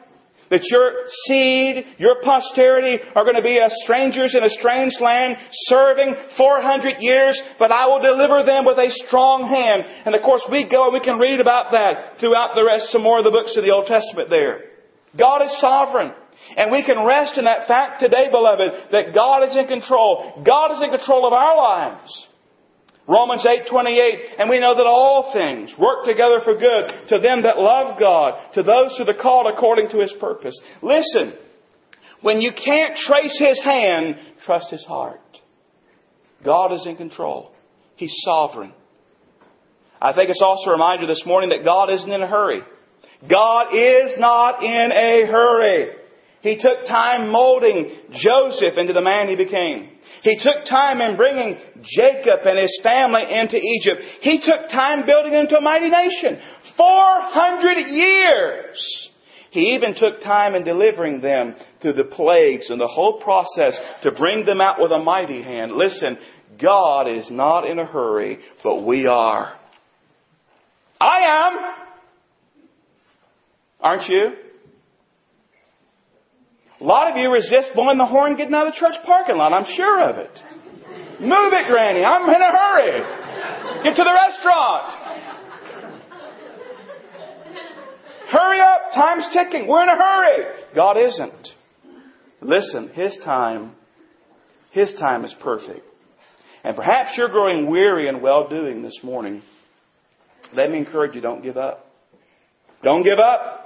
that 0.51 0.63
your 0.71 1.09
seed, 1.27 1.85
your 1.99 2.23
posterity 2.23 3.03
are 3.15 3.25
going 3.25 3.37
to 3.37 3.43
be 3.43 3.59
as 3.59 3.73
strangers 3.83 4.35
in 4.35 4.45
a 4.45 4.49
strange 4.49 4.95
land, 5.01 5.37
serving 5.67 6.15
400 6.37 6.97
years, 7.01 7.41
but 7.59 7.73
I 7.73 7.87
will 7.87 8.01
deliver 8.01 8.45
them 8.45 8.65
with 8.65 8.79
a 8.79 8.91
strong 9.07 9.49
hand. 9.49 9.83
And 10.05 10.15
of 10.15 10.23
course 10.23 10.47
we 10.51 10.69
go 10.69 10.85
and 10.85 10.95
we 10.95 11.01
can 11.01 11.19
read 11.19 11.41
about 11.41 11.73
that 11.73 12.21
throughout 12.21 12.55
the 12.55 12.65
rest, 12.65 12.93
some 12.93 13.03
more 13.03 13.19
of 13.19 13.25
the 13.25 13.31
books 13.31 13.57
of 13.57 13.65
the 13.65 13.73
Old 13.73 13.87
Testament 13.87 14.31
there. 14.31 14.61
God 15.19 15.43
is 15.43 15.61
sovereign. 15.61 16.13
And 16.57 16.71
we 16.71 16.85
can 16.85 17.05
rest 17.05 17.39
in 17.39 17.45
that 17.45 17.67
fact 17.67 18.01
today, 18.01 18.29
beloved, 18.31 18.93
that 18.93 19.15
God 19.15 19.49
is 19.49 19.57
in 19.57 19.67
control. 19.67 20.43
God 20.45 20.73
is 20.77 20.83
in 20.83 20.91
control 20.91 21.27
of 21.27 21.33
our 21.33 21.57
lives. 21.57 22.27
Romans 23.09 23.47
8:28 23.47 24.35
and 24.39 24.51
we 24.51 24.59
know 24.59 24.75
that 24.75 24.87
all 24.87 25.33
things 25.33 25.73
work 25.79 26.05
together 26.05 26.41
for 26.41 26.55
good 26.55 27.09
to 27.09 27.19
them 27.19 27.43
that 27.43 27.57
love 27.57 28.01
God 28.01 28.53
to 28.55 28.63
those 28.63 28.97
who 28.99 29.09
are 29.09 29.15
called 29.15 29.47
according 29.47 29.91
to 29.91 29.99
his 29.99 30.13
purpose. 30.15 30.59
Listen, 30.83 31.35
when 32.23 32.41
you 32.41 32.51
can't 32.53 32.97
trace 32.97 33.39
his 33.39 33.63
hand, 33.63 34.17
trust 34.45 34.71
his 34.71 34.85
heart. 34.85 35.21
God 36.45 36.73
is 36.73 36.85
in 36.87 36.97
control. 36.97 37.53
He's 37.95 38.15
sovereign. 38.25 38.73
I 40.01 40.13
think 40.13 40.31
it's 40.31 40.43
also 40.43 40.71
a 40.71 40.73
reminder 40.73 41.07
this 41.07 41.25
morning 41.25 41.51
that 41.51 41.65
God 41.65 41.91
isn't 41.91 42.11
in 42.11 42.23
a 42.23 42.27
hurry. 42.27 42.61
God 43.31 43.75
is 43.75 44.19
not 44.19 44.63
in 44.63 44.93
a 44.93 45.27
hurry. 45.27 45.91
He 46.47 46.57
took 46.57 46.87
time 46.87 47.31
molding 47.31 47.91
Joseph 48.13 48.77
into 48.77 48.93
the 48.93 49.03
man 49.03 49.29
he 49.29 49.37
became. 49.37 49.91
He 50.23 50.39
took 50.39 50.65
time 50.69 51.01
in 51.01 51.17
bringing 51.17 51.59
Jacob 51.83 52.47
and 52.47 52.59
his 52.59 52.81
family 52.83 53.23
into 53.23 53.57
Egypt. 53.57 54.01
He 54.21 54.39
took 54.39 54.71
time 54.71 55.07
building 55.07 55.33
them 55.33 55.43
into 55.43 55.57
a 55.57 55.61
mighty 55.61 55.91
nation. 55.91 56.41
400 56.77 57.89
years. 57.89 59.11
He 59.51 59.75
even 59.75 59.95
took 59.97 60.21
time 60.23 60.55
in 60.55 60.65
delivering 60.65 61.21
them 61.21 61.55
through 61.81 61.95
the 61.95 62.05
plagues 62.05 62.71
and 62.71 62.81
the 62.81 62.87
whole 62.87 63.21
process 63.21 63.79
to 64.03 64.13
bring 64.13 64.45
them 64.45 64.61
out 64.61 64.81
with 64.81 64.93
a 64.93 64.99
mighty 64.99 65.43
hand. 65.43 65.73
Listen, 65.73 66.19
God 66.63 67.09
is 67.09 67.31
not 67.31 67.67
in 67.67 67.79
a 67.79 67.87
hurry, 67.87 68.39
but 68.63 68.85
we 68.85 69.07
are. 69.07 69.59
I 71.01 71.21
am. 71.29 71.75
Aren't 73.81 74.09
you? 74.09 74.46
A 76.81 76.85
lot 76.85 77.11
of 77.11 77.17
you 77.17 77.31
resist 77.33 77.71
blowing 77.75 77.99
the 77.99 78.05
horn 78.05 78.37
getting 78.37 78.55
out 78.55 78.67
of 78.67 78.75
the 78.75 78.79
church 78.79 78.95
parking 79.05 79.37
lot. 79.37 79.53
I'm 79.53 79.65
sure 79.77 80.03
of 80.03 80.17
it. 80.17 80.31
Move 81.21 81.53
it, 81.53 81.67
Granny. 81.69 82.05
I'm 82.05 82.29
in 82.29 82.43
a 82.43 82.53
hurry. 82.53 83.85
Get 83.85 83.97
to 83.97 84.05
the 84.05 84.13
restaurant. 84.13 85.07
Hurry 88.29 88.61
up. 88.61 88.93
Time's 88.95 89.27
ticking. 89.33 89.67
We're 89.67 89.83
in 89.83 89.89
a 89.89 89.97
hurry. 89.97 90.45
God 90.75 90.99
isn't. 90.99 91.49
Listen, 92.43 92.91
His 92.91 93.17
time, 93.25 93.73
His 94.73 94.95
time 95.01 95.25
is 95.25 95.35
perfect. 95.41 95.87
And 96.63 96.77
perhaps 96.77 97.17
you're 97.17 97.29
growing 97.29 97.71
weary 97.71 98.09
and 98.09 98.21
well 98.21 98.49
doing 98.49 98.83
this 98.83 98.99
morning. 99.03 99.43
Let 100.55 100.71
me 100.71 100.79
encourage 100.79 101.15
you, 101.15 101.21
don't 101.21 101.43
give 101.43 101.57
up. 101.57 101.87
Don't 102.83 103.03
give 103.03 103.19
up. 103.19 103.66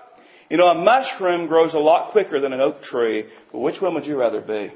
You 0.50 0.56
know, 0.56 0.66
a 0.66 0.74
mushroom 0.74 1.46
grows 1.46 1.74
a 1.74 1.78
lot 1.78 2.10
quicker 2.10 2.40
than 2.40 2.52
an 2.52 2.60
oak 2.60 2.82
tree, 2.82 3.24
but 3.52 3.60
which 3.60 3.80
one 3.80 3.94
would 3.94 4.04
you 4.04 4.18
rather 4.18 4.40
be? 4.40 4.72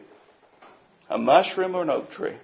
A 1.10 1.18
mushroom 1.18 1.74
or 1.74 1.82
an 1.82 1.90
oak 1.90 2.10
tree? 2.12 2.36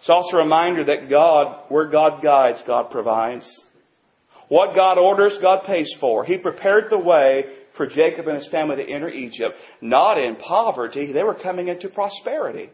It's 0.00 0.08
also 0.08 0.38
a 0.38 0.42
reminder 0.42 0.82
that 0.84 1.10
God, 1.10 1.64
where 1.68 1.88
God 1.88 2.22
guides, 2.22 2.58
God 2.66 2.90
provides. 2.90 3.46
What 4.48 4.74
God 4.74 4.98
orders, 4.98 5.38
God 5.40 5.64
pays 5.66 5.94
for. 6.00 6.24
He 6.24 6.38
prepared 6.38 6.84
the 6.90 6.98
way 6.98 7.44
for 7.76 7.86
Jacob 7.86 8.26
and 8.26 8.38
his 8.38 8.48
family 8.48 8.76
to 8.76 8.90
enter 8.90 9.08
Egypt, 9.08 9.54
not 9.80 10.18
in 10.18 10.36
poverty. 10.36 11.12
They 11.12 11.22
were 11.22 11.34
coming 11.34 11.68
into 11.68 11.88
prosperity. 11.88 12.70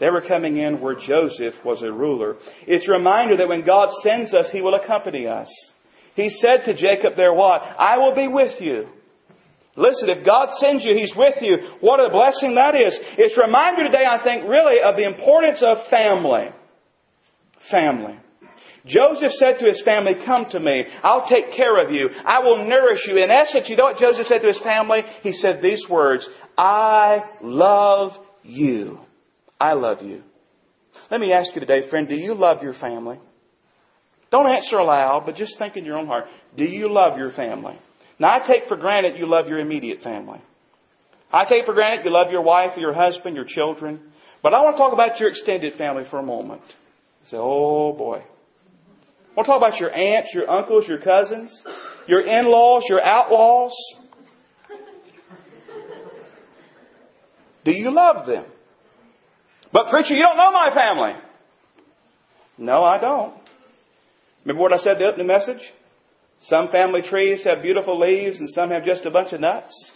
They 0.00 0.10
were 0.10 0.22
coming 0.22 0.58
in 0.58 0.80
where 0.80 0.94
Joseph 0.94 1.54
was 1.64 1.82
a 1.82 1.90
ruler. 1.90 2.36
It's 2.66 2.88
a 2.88 2.92
reminder 2.92 3.36
that 3.38 3.48
when 3.48 3.64
God 3.64 3.88
sends 4.02 4.34
us, 4.34 4.50
He 4.52 4.60
will 4.60 4.74
accompany 4.74 5.26
us. 5.26 5.48
He 6.14 6.30
said 6.30 6.64
to 6.66 6.74
Jacob 6.74 7.16
there 7.16 7.32
what? 7.32 7.62
I 7.62 7.98
will 7.98 8.14
be 8.14 8.28
with 8.28 8.60
you. 8.60 8.86
Listen, 9.76 10.10
if 10.10 10.26
God 10.26 10.48
sends 10.58 10.84
you, 10.84 10.94
He's 10.94 11.14
with 11.16 11.36
you. 11.40 11.56
What 11.80 12.00
a 12.00 12.10
blessing 12.10 12.54
that 12.56 12.74
is. 12.74 12.98
It's 13.16 13.38
a 13.38 13.42
reminder 13.42 13.84
today, 13.84 14.04
I 14.08 14.22
think, 14.22 14.46
really 14.46 14.82
of 14.82 14.96
the 14.96 15.06
importance 15.06 15.62
of 15.66 15.78
family. 15.88 16.48
Family. 17.70 18.18
Joseph 18.84 19.32
said 19.32 19.58
to 19.60 19.66
his 19.66 19.80
family, 19.84 20.14
Come 20.26 20.46
to 20.50 20.60
me. 20.60 20.84
I'll 21.02 21.28
take 21.28 21.52
care 21.56 21.84
of 21.84 21.92
you. 21.92 22.08
I 22.24 22.40
will 22.40 22.68
nourish 22.68 23.00
you. 23.06 23.16
In 23.16 23.30
essence, 23.30 23.68
you 23.68 23.76
know 23.76 23.84
what 23.84 23.98
Joseph 23.98 24.26
said 24.26 24.40
to 24.40 24.48
his 24.48 24.60
family? 24.60 25.02
He 25.22 25.32
said 25.32 25.62
these 25.62 25.84
words 25.88 26.28
I 26.58 27.20
love 27.40 28.12
you. 28.42 28.98
I 29.60 29.74
love 29.74 30.02
you. 30.02 30.22
Let 31.10 31.20
me 31.20 31.32
ask 31.32 31.54
you 31.54 31.60
today, 31.60 31.88
friend, 31.88 32.08
do 32.08 32.16
you 32.16 32.34
love 32.34 32.62
your 32.62 32.74
family? 32.74 33.20
Don't 34.32 34.50
answer 34.50 34.78
aloud, 34.78 35.24
but 35.26 35.36
just 35.36 35.58
think 35.58 35.76
in 35.76 35.84
your 35.84 35.98
own 35.98 36.06
heart. 36.06 36.24
Do 36.56 36.64
you 36.64 36.90
love 36.90 37.18
your 37.18 37.32
family? 37.32 37.78
Now, 38.18 38.30
I 38.30 38.46
take 38.46 38.66
for 38.66 38.78
granted 38.78 39.18
you 39.18 39.26
love 39.26 39.46
your 39.46 39.58
immediate 39.58 40.00
family. 40.00 40.40
I 41.30 41.44
take 41.44 41.66
for 41.66 41.74
granted 41.74 42.06
you 42.06 42.10
love 42.10 42.32
your 42.32 42.40
wife 42.40 42.70
your 42.78 42.94
husband, 42.94 43.36
your 43.36 43.44
children. 43.44 44.00
But 44.42 44.54
I 44.54 44.60
want 44.60 44.76
to 44.76 44.78
talk 44.78 44.94
about 44.94 45.20
your 45.20 45.28
extended 45.28 45.74
family 45.74 46.04
for 46.10 46.18
a 46.18 46.22
moment. 46.22 46.62
Say, 47.26 47.36
oh 47.38 47.92
boy. 47.92 48.22
I 48.22 49.34
want 49.36 49.46
to 49.46 49.52
talk 49.52 49.58
about 49.58 49.78
your 49.78 49.94
aunts, 49.94 50.30
your 50.34 50.50
uncles, 50.50 50.88
your 50.88 50.98
cousins, 50.98 51.62
your 52.08 52.22
in-laws, 52.22 52.84
your 52.88 53.04
outlaws. 53.04 53.72
Do 57.64 57.70
you 57.70 57.94
love 57.94 58.26
them? 58.26 58.44
But 59.72 59.90
preacher, 59.90 60.14
you 60.14 60.22
don't 60.22 60.36
know 60.38 60.52
my 60.52 60.70
family. 60.74 61.12
No, 62.58 62.82
I 62.82 62.98
don't. 62.98 63.41
Remember 64.44 64.62
what 64.62 64.72
I 64.72 64.78
said 64.78 64.98
the 64.98 65.12
the 65.16 65.24
message? 65.24 65.62
Some 66.40 66.68
family 66.70 67.02
trees 67.02 67.44
have 67.44 67.62
beautiful 67.62 67.98
leaves 67.98 68.40
and 68.40 68.50
some 68.50 68.70
have 68.70 68.84
just 68.84 69.06
a 69.06 69.10
bunch 69.10 69.32
of 69.32 69.40
nuts. 69.40 69.92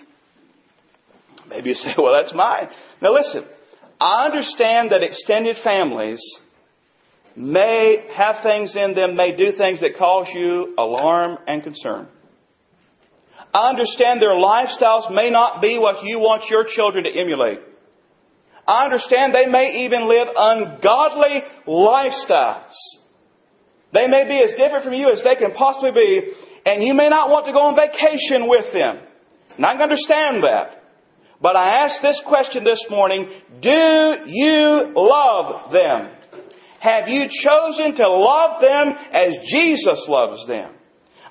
Maybe 1.49 1.71
you 1.71 1.75
say, 1.75 1.91
well, 1.99 2.15
that's 2.15 2.33
mine. 2.35 2.69
Now 3.03 3.13
listen, 3.13 3.45
I 4.01 4.27
understand 4.27 4.91
that 4.91 5.03
extended 5.03 5.57
families 5.65 6.21
may 7.35 8.09
have 8.17 8.37
things 8.43 8.75
in 8.77 8.95
them, 8.95 9.17
may 9.17 9.37
do 9.37 9.53
things 9.53 9.81
that 9.81 9.97
cause 9.99 10.29
you 10.33 10.75
alarm 10.79 11.39
and 11.47 11.63
concern. 11.63 12.09
I 13.53 13.69
understand 13.69 14.21
their 14.21 14.35
lifestyles 14.35 15.13
may 15.13 15.31
not 15.31 15.61
be 15.61 15.79
what 15.79 16.05
you 16.05 16.19
want 16.19 16.45
your 16.51 16.65
children 16.67 17.05
to 17.05 17.11
emulate. 17.11 17.59
I 18.67 18.85
understand 18.85 19.35
they 19.35 19.47
may 19.47 19.85
even 19.85 20.09
live 20.09 20.29
ungodly 20.37 21.43
lifestyles. 21.67 22.75
They 23.97 24.09
may 24.09 24.29
be 24.29 24.37
as 24.45 24.51
different 24.59 24.85
from 24.85 24.93
you 24.93 25.09
as 25.09 25.23
they 25.25 25.37
can 25.37 25.53
possibly 25.53 25.91
be, 25.91 26.33
and 26.67 26.85
you 26.85 26.93
may 26.93 27.09
not 27.09 27.31
want 27.31 27.47
to 27.47 27.53
go 27.53 27.61
on 27.61 27.77
vacation 27.77 28.47
with 28.47 28.71
them. 28.75 29.01
And 29.57 29.65
I 29.65 29.73
can 29.73 29.89
understand 29.89 30.45
that. 30.45 30.85
But 31.41 31.57
I 31.57 31.85
ask 31.85 32.03
this 32.03 32.21
question 32.29 32.63
this 32.63 32.85
morning 32.91 33.25
Do 33.63 34.15
you 34.27 34.93
love 34.95 35.73
them? 35.73 36.12
Have 36.81 37.09
you 37.09 37.25
chosen 37.41 37.97
to 37.97 38.09
love 38.09 38.61
them 38.61 38.93
as 39.12 39.33
Jesus 39.49 40.05
loves 40.09 40.47
them? 40.47 40.75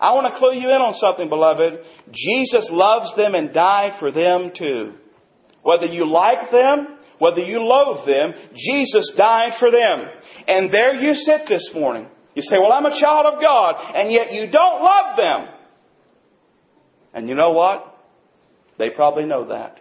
I 0.01 0.13
want 0.13 0.33
to 0.33 0.39
clue 0.39 0.55
you 0.55 0.69
in 0.69 0.81
on 0.81 0.95
something, 0.95 1.29
beloved. 1.29 1.85
Jesus 2.11 2.67
loves 2.71 3.15
them 3.15 3.35
and 3.35 3.53
died 3.53 3.99
for 3.99 4.11
them 4.11 4.51
too. 4.57 4.93
Whether 5.61 5.85
you 5.85 6.09
like 6.09 6.49
them, 6.49 6.97
whether 7.19 7.41
you 7.41 7.59
loathe 7.61 8.07
them, 8.07 8.33
Jesus 8.55 9.13
died 9.15 9.53
for 9.59 9.69
them. 9.69 10.09
And 10.47 10.73
there 10.73 10.95
you 10.95 11.13
sit 11.13 11.41
this 11.47 11.69
morning. 11.75 12.07
You 12.35 12.41
say, 12.41 12.57
well, 12.61 12.73
I'm 12.73 12.85
a 12.85 12.99
child 12.99 13.33
of 13.33 13.41
God, 13.41 13.75
and 13.95 14.11
yet 14.11 14.33
you 14.33 14.51
don't 14.51 14.83
love 14.83 15.17
them. 15.17 15.47
And 17.13 17.29
you 17.29 17.35
know 17.35 17.51
what? 17.51 17.97
They 18.77 18.89
probably 18.89 19.25
know 19.25 19.47
that. 19.47 19.79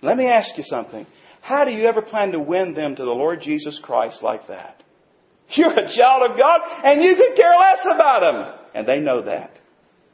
Let 0.00 0.16
me 0.16 0.28
ask 0.28 0.56
you 0.56 0.62
something. 0.64 1.06
How 1.40 1.64
do 1.64 1.72
you 1.72 1.84
ever 1.86 2.02
plan 2.02 2.32
to 2.32 2.38
win 2.38 2.74
them 2.74 2.94
to 2.94 3.04
the 3.04 3.10
Lord 3.10 3.40
Jesus 3.42 3.80
Christ 3.82 4.22
like 4.22 4.46
that? 4.46 4.82
You're 5.48 5.72
a 5.72 5.96
child 5.96 6.30
of 6.30 6.38
God, 6.38 6.60
and 6.84 7.02
you 7.02 7.16
could 7.16 7.36
care 7.36 7.52
less 7.52 7.84
about 7.92 8.20
them. 8.20 8.54
And 8.74 8.86
they 8.86 9.00
know 9.00 9.22
that. 9.22 9.58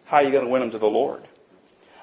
How 0.06 0.16
are 0.16 0.24
you 0.24 0.32
going 0.32 0.46
to 0.46 0.50
win 0.50 0.62
them 0.62 0.70
to 0.70 0.78
the 0.78 0.86
Lord? 0.86 1.28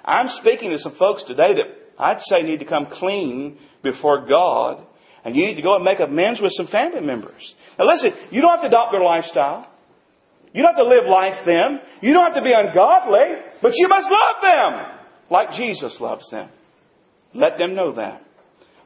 I'm 0.05 0.27
speaking 0.41 0.69
to 0.69 0.77
some 0.77 0.95
folks 0.99 1.23
today 1.23 1.55
that 1.55 1.65
I'd 1.97 2.21
say 2.21 2.43
need 2.43 2.59
to 2.59 2.65
come 2.65 2.87
clean 2.91 3.57
before 3.81 4.27
God, 4.27 4.85
and 5.25 5.35
you 5.35 5.45
need 5.45 5.55
to 5.55 5.61
go 5.61 5.75
and 5.75 5.83
make 5.83 5.99
amends 5.99 6.39
with 6.39 6.51
some 6.53 6.67
family 6.67 7.01
members. 7.01 7.55
Now 7.77 7.85
listen, 7.85 8.11
you 8.29 8.41
don't 8.41 8.51
have 8.51 8.61
to 8.61 8.67
adopt 8.67 8.91
their 8.91 9.03
lifestyle. 9.03 9.67
You 10.53 10.61
don't 10.61 10.75
have 10.75 10.85
to 10.85 10.87
live 10.87 11.05
like 11.09 11.45
them. 11.45 11.79
You 12.01 12.13
don't 12.13 12.23
have 12.23 12.35
to 12.35 12.41
be 12.41 12.53
ungodly, 12.53 13.41
but 13.61 13.71
you 13.75 13.89
must 13.89 14.07
love 14.09 14.41
them 14.41 14.99
like 15.29 15.51
Jesus 15.57 15.97
loves 15.99 16.29
them. 16.29 16.49
Let 17.33 17.57
them 17.57 17.75
know 17.75 17.95
that. 17.95 18.21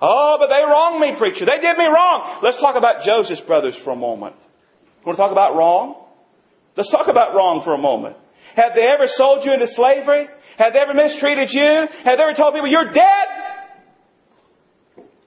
Oh, 0.02 0.38
but 0.40 0.48
they 0.48 0.64
wronged 0.64 1.02
me, 1.02 1.14
preacher. 1.18 1.46
They 1.46 1.62
did 1.62 1.78
me 1.78 1.86
wrong. 1.86 2.40
Let's 2.42 2.60
talk 2.60 2.76
about 2.78 3.04
Joseph's 3.04 3.42
brothers 3.42 3.78
for 3.84 3.92
a 3.92 3.96
moment. 3.96 4.36
Want 5.06 5.18
to 5.18 5.22
talk 5.22 5.32
about 5.32 5.56
wrong? 5.56 6.06
Let's 6.76 6.90
talk 6.90 7.08
about 7.10 7.36
wrong 7.36 7.62
for 7.66 7.74
a 7.74 7.78
moment. 7.78 8.16
Have 8.56 8.74
they 8.76 8.88
ever 8.88 9.06
sold 9.06 9.46
you 9.46 9.52
into 9.54 9.68
slavery? 9.68 10.28
Have 10.58 10.74
they 10.74 10.80
ever 10.80 10.94
mistreated 10.94 11.50
you? 11.52 11.88
Have 12.06 12.18
they 12.18 12.24
ever 12.24 12.34
told 12.34 12.54
people 12.54 12.70
you're 12.70 12.92
dead? 12.92 13.49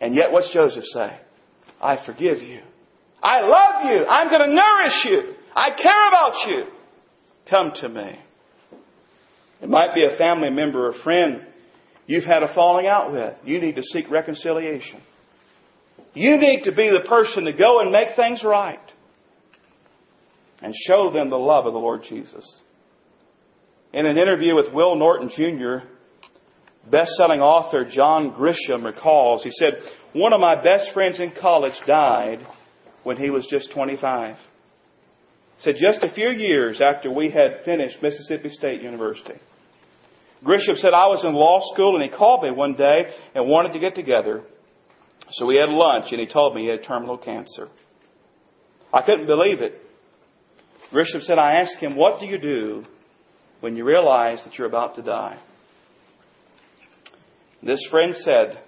And 0.03 0.17
yet, 0.17 0.33
what's 0.33 0.53
Joseph 0.53 0.85
say? 0.93 1.17
I 1.81 2.05
forgive 2.05 2.39
you. 2.43 2.61
I 3.23 3.41
love 3.41 3.85
you. 3.85 4.05
I'm 4.05 4.29
going 4.29 4.51
to 4.51 4.55
nourish 4.55 5.05
you. 5.05 5.35
I 5.55 5.69
care 5.71 6.09
about 6.09 6.33
you. 6.49 6.65
Come 7.49 7.71
to 7.81 7.89
me. 7.89 8.19
It 9.63 9.69
might 9.69 9.95
be 9.95 10.05
a 10.05 10.17
family 10.19 10.51
member 10.51 10.89
or 10.89 10.93
friend 11.05 11.47
you've 12.07 12.25
had 12.25 12.43
a 12.43 12.53
falling 12.53 12.89
out 12.89 13.13
with. 13.13 13.35
You 13.45 13.61
need 13.61 13.77
to 13.77 13.83
seek 13.93 14.11
reconciliation. 14.11 15.01
You 16.15 16.37
need 16.37 16.65
to 16.65 16.73
be 16.73 16.91
the 16.91 17.09
person 17.09 17.45
to 17.45 17.53
go 17.53 17.81
and 17.81 17.93
make 17.93 18.17
things 18.17 18.43
right 18.45 18.81
and 20.61 20.75
show 20.89 21.13
them 21.13 21.31
the 21.31 21.39
love 21.39 21.67
of 21.67 21.75
the 21.75 21.79
Lord 21.79 22.03
Jesus. 22.09 22.45
In 23.93 24.05
an 24.05 24.19
interview 24.19 24.57
with 24.57 24.73
Will 24.75 24.97
Norton 24.97 25.31
Jr., 25.37 25.87
best-selling 26.91 27.41
author 27.41 27.85
John 27.85 28.33
Grisham 28.33 28.85
recalls, 28.85 29.43
he 29.43 29.51
said, 29.53 29.79
one 30.13 30.33
of 30.33 30.41
my 30.41 30.63
best 30.63 30.91
friends 30.93 31.21
in 31.21 31.33
college 31.41 31.75
died 31.87 32.47
when 33.03 33.17
he 33.17 33.31
was 33.31 33.47
just 33.51 33.73
25. 33.73 34.37
He 34.37 35.63
said, 35.63 35.75
just 35.79 36.03
a 36.03 36.13
few 36.13 36.29
years 36.29 36.81
after 36.85 37.11
we 37.11 37.31
had 37.31 37.65
finished 37.65 37.99
Mississippi 38.03 38.49
State 38.51 38.83
University. 38.83 39.39
Grisham 40.45 40.77
said, 40.77 40.93
I 40.93 41.07
was 41.07 41.25
in 41.25 41.35
law 41.35 41.61
school 41.73 41.95
and 41.95 42.03
he 42.03 42.17
called 42.17 42.43
me 42.43 42.51
one 42.51 42.75
day 42.75 43.05
and 43.35 43.47
wanted 43.47 43.73
to 43.75 43.79
get 43.79 43.95
together. 43.95 44.43
So 45.31 45.47
we 45.47 45.57
had 45.57 45.73
lunch 45.73 46.07
and 46.11 46.21
he 46.21 46.27
told 46.27 46.55
me 46.55 46.63
he 46.63 46.69
had 46.69 46.83
terminal 46.85 47.17
cancer. 47.17 47.69
I 48.93 49.03
couldn't 49.03 49.27
believe 49.27 49.61
it. 49.61 49.81
Grisham 50.93 51.23
said, 51.23 51.39
I 51.39 51.61
asked 51.61 51.77
him, 51.77 51.97
what 51.97 52.21
do 52.21 52.27
you 52.27 52.39
do 52.39 52.85
when 53.61 53.77
you 53.77 53.85
realize 53.85 54.41
that 54.45 54.59
you're 54.59 54.67
about 54.67 54.97
to 54.97 55.03
die? 55.03 55.39
This 57.63 57.81
friend 57.91 58.15
said, 58.15 58.59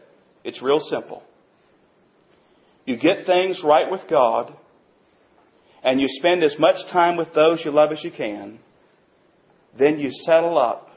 it's 0.44 0.62
real 0.62 0.78
simple. 0.78 1.22
You 2.84 2.96
get 2.96 3.26
things 3.26 3.60
right 3.64 3.90
with 3.90 4.02
God, 4.08 4.54
and 5.82 6.00
you 6.00 6.06
spend 6.08 6.44
as 6.44 6.54
much 6.58 6.76
time 6.92 7.16
with 7.16 7.32
those 7.34 7.62
you 7.64 7.70
love 7.70 7.92
as 7.92 8.04
you 8.04 8.10
can, 8.10 8.58
then 9.78 9.98
you 9.98 10.10
settle 10.10 10.58
up 10.58 10.90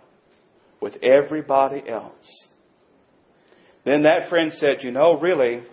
with 0.81 0.97
everybody 1.01 1.83
else. 1.89 2.47
Then 3.85 4.03
that 4.03 4.29
friend 4.29 4.51
said, 4.53 4.77
You 4.81 4.91
know, 4.91 5.17
really, 5.19 5.63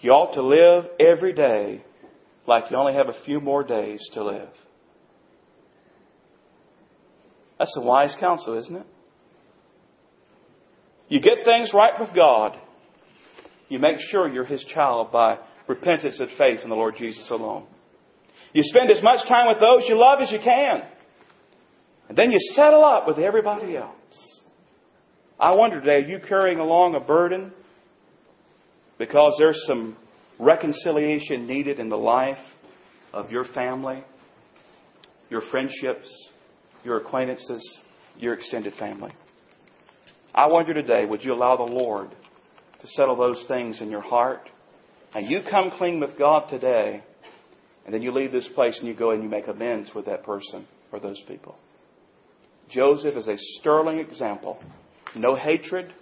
you 0.00 0.10
ought 0.10 0.34
to 0.34 0.42
live 0.42 0.90
every 0.98 1.32
day 1.32 1.82
like 2.46 2.70
you 2.70 2.76
only 2.76 2.94
have 2.94 3.08
a 3.08 3.24
few 3.24 3.40
more 3.40 3.64
days 3.64 4.00
to 4.14 4.24
live. 4.24 4.48
That's 7.58 7.76
a 7.76 7.82
wise 7.82 8.16
counsel, 8.18 8.58
isn't 8.58 8.76
it? 8.76 8.86
You 11.12 11.20
get 11.20 11.44
things 11.44 11.72
right 11.74 11.92
with 12.00 12.08
God. 12.14 12.58
You 13.68 13.78
make 13.78 13.98
sure 14.08 14.32
you're 14.32 14.46
His 14.46 14.64
child 14.64 15.12
by 15.12 15.36
repentance 15.68 16.18
and 16.18 16.30
faith 16.38 16.60
in 16.62 16.70
the 16.70 16.74
Lord 16.74 16.94
Jesus 16.96 17.30
alone. 17.30 17.66
You 18.54 18.62
spend 18.62 18.90
as 18.90 19.02
much 19.02 19.28
time 19.28 19.46
with 19.48 19.60
those 19.60 19.82
you 19.86 19.94
love 19.94 20.20
as 20.22 20.32
you 20.32 20.38
can. 20.42 20.80
And 22.08 22.16
then 22.16 22.30
you 22.30 22.38
settle 22.54 22.82
up 22.82 23.06
with 23.06 23.18
everybody 23.18 23.76
else. 23.76 24.40
I 25.38 25.52
wonder 25.52 25.80
today, 25.80 25.96
are 25.96 26.08
you 26.08 26.18
carrying 26.26 26.60
along 26.60 26.94
a 26.94 27.00
burden 27.00 27.52
because 28.96 29.36
there's 29.38 29.62
some 29.66 29.98
reconciliation 30.38 31.46
needed 31.46 31.78
in 31.78 31.90
the 31.90 31.98
life 31.98 32.38
of 33.12 33.30
your 33.30 33.44
family, 33.52 34.02
your 35.28 35.42
friendships, 35.50 36.10
your 36.84 36.96
acquaintances, 36.96 37.82
your 38.16 38.32
extended 38.32 38.72
family. 38.78 39.10
I 40.34 40.46
wonder 40.46 40.72
today, 40.72 41.04
would 41.04 41.22
you 41.22 41.34
allow 41.34 41.56
the 41.56 41.62
Lord 41.62 42.10
to 42.80 42.86
settle 42.88 43.16
those 43.16 43.44
things 43.48 43.80
in 43.80 43.90
your 43.90 44.00
heart? 44.00 44.48
And 45.14 45.30
you 45.30 45.40
come 45.48 45.72
clean 45.76 46.00
with 46.00 46.16
God 46.18 46.48
today, 46.48 47.02
and 47.84 47.92
then 47.92 48.00
you 48.00 48.12
leave 48.12 48.32
this 48.32 48.48
place 48.54 48.78
and 48.78 48.88
you 48.88 48.94
go 48.94 49.10
and 49.10 49.22
you 49.22 49.28
make 49.28 49.46
amends 49.46 49.90
with 49.94 50.06
that 50.06 50.24
person 50.24 50.66
or 50.90 51.00
those 51.00 51.20
people. 51.28 51.56
Joseph 52.70 53.16
is 53.16 53.28
a 53.28 53.36
sterling 53.58 53.98
example. 53.98 54.58
No 55.14 55.34
hatred, 55.34 55.92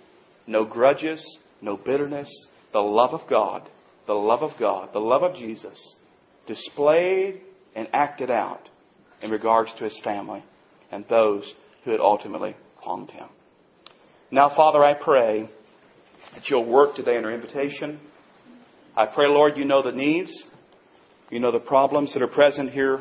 no 0.46 0.64
grudges, 0.64 1.24
no 1.60 1.76
bitterness. 1.76 2.30
The 2.72 2.78
love 2.78 3.12
of 3.12 3.28
God, 3.28 3.68
the 4.06 4.14
love 4.14 4.42
of 4.42 4.52
God, 4.60 4.90
the 4.92 5.00
love 5.00 5.24
of 5.24 5.34
Jesus 5.34 5.96
displayed 6.46 7.40
and 7.74 7.88
acted 7.92 8.30
out 8.30 8.68
in 9.22 9.32
regards 9.32 9.72
to 9.78 9.84
his 9.84 10.00
family 10.04 10.44
and 10.92 11.04
those 11.08 11.52
who 11.84 11.90
had 11.90 12.00
ultimately 12.00 12.54
harmed 12.76 13.10
him. 13.10 13.28
Now, 14.32 14.54
Father, 14.54 14.84
I 14.84 14.94
pray 14.94 15.50
that 16.34 16.48
you'll 16.48 16.70
work 16.70 16.94
today 16.94 17.16
in 17.16 17.24
our 17.24 17.32
invitation. 17.32 17.98
I 18.96 19.06
pray, 19.06 19.26
Lord, 19.26 19.56
you 19.56 19.64
know 19.64 19.82
the 19.82 19.90
needs. 19.90 20.32
You 21.30 21.40
know 21.40 21.50
the 21.50 21.58
problems 21.58 22.12
that 22.12 22.22
are 22.22 22.28
present 22.28 22.70
here. 22.70 23.00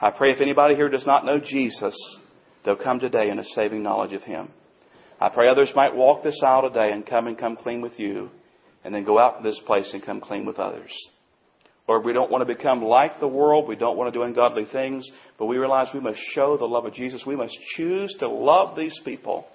I 0.00 0.10
pray 0.10 0.30
if 0.30 0.40
anybody 0.40 0.76
here 0.76 0.88
does 0.88 1.04
not 1.04 1.26
know 1.26 1.40
Jesus, 1.40 1.96
they'll 2.64 2.76
come 2.76 3.00
today 3.00 3.30
in 3.30 3.40
a 3.40 3.44
saving 3.56 3.82
knowledge 3.82 4.12
of 4.12 4.22
him. 4.22 4.50
I 5.20 5.28
pray 5.28 5.48
others 5.48 5.72
might 5.74 5.96
walk 5.96 6.22
this 6.22 6.40
aisle 6.46 6.68
today 6.68 6.92
and 6.92 7.04
come 7.04 7.26
and 7.26 7.36
come 7.36 7.56
clean 7.56 7.80
with 7.80 7.98
you, 7.98 8.30
and 8.84 8.94
then 8.94 9.02
go 9.02 9.18
out 9.18 9.36
from 9.36 9.44
this 9.44 9.60
place 9.66 9.90
and 9.92 10.06
come 10.06 10.20
clean 10.20 10.46
with 10.46 10.60
others. 10.60 10.92
Lord, 11.88 12.04
we 12.04 12.12
don't 12.12 12.30
want 12.30 12.46
to 12.46 12.54
become 12.54 12.84
like 12.84 13.18
the 13.18 13.26
world. 13.26 13.66
We 13.66 13.74
don't 13.74 13.96
want 13.96 14.12
to 14.12 14.16
do 14.16 14.22
ungodly 14.22 14.66
things, 14.70 15.10
but 15.36 15.46
we 15.46 15.56
realize 15.56 15.88
we 15.92 15.98
must 15.98 16.20
show 16.32 16.56
the 16.56 16.64
love 16.64 16.84
of 16.84 16.94
Jesus. 16.94 17.24
We 17.26 17.34
must 17.34 17.58
choose 17.76 18.14
to 18.20 18.28
love 18.28 18.76
these 18.76 18.96
people 19.04 19.48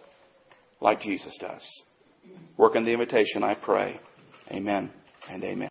like 0.83 1.01
Jesus 1.01 1.35
does. 1.39 1.81
Work 2.57 2.75
in 2.75 2.85
the 2.85 2.91
invitation, 2.91 3.43
I 3.43 3.55
pray. 3.55 3.99
Amen 4.51 4.91
and 5.29 5.43
amen. 5.43 5.61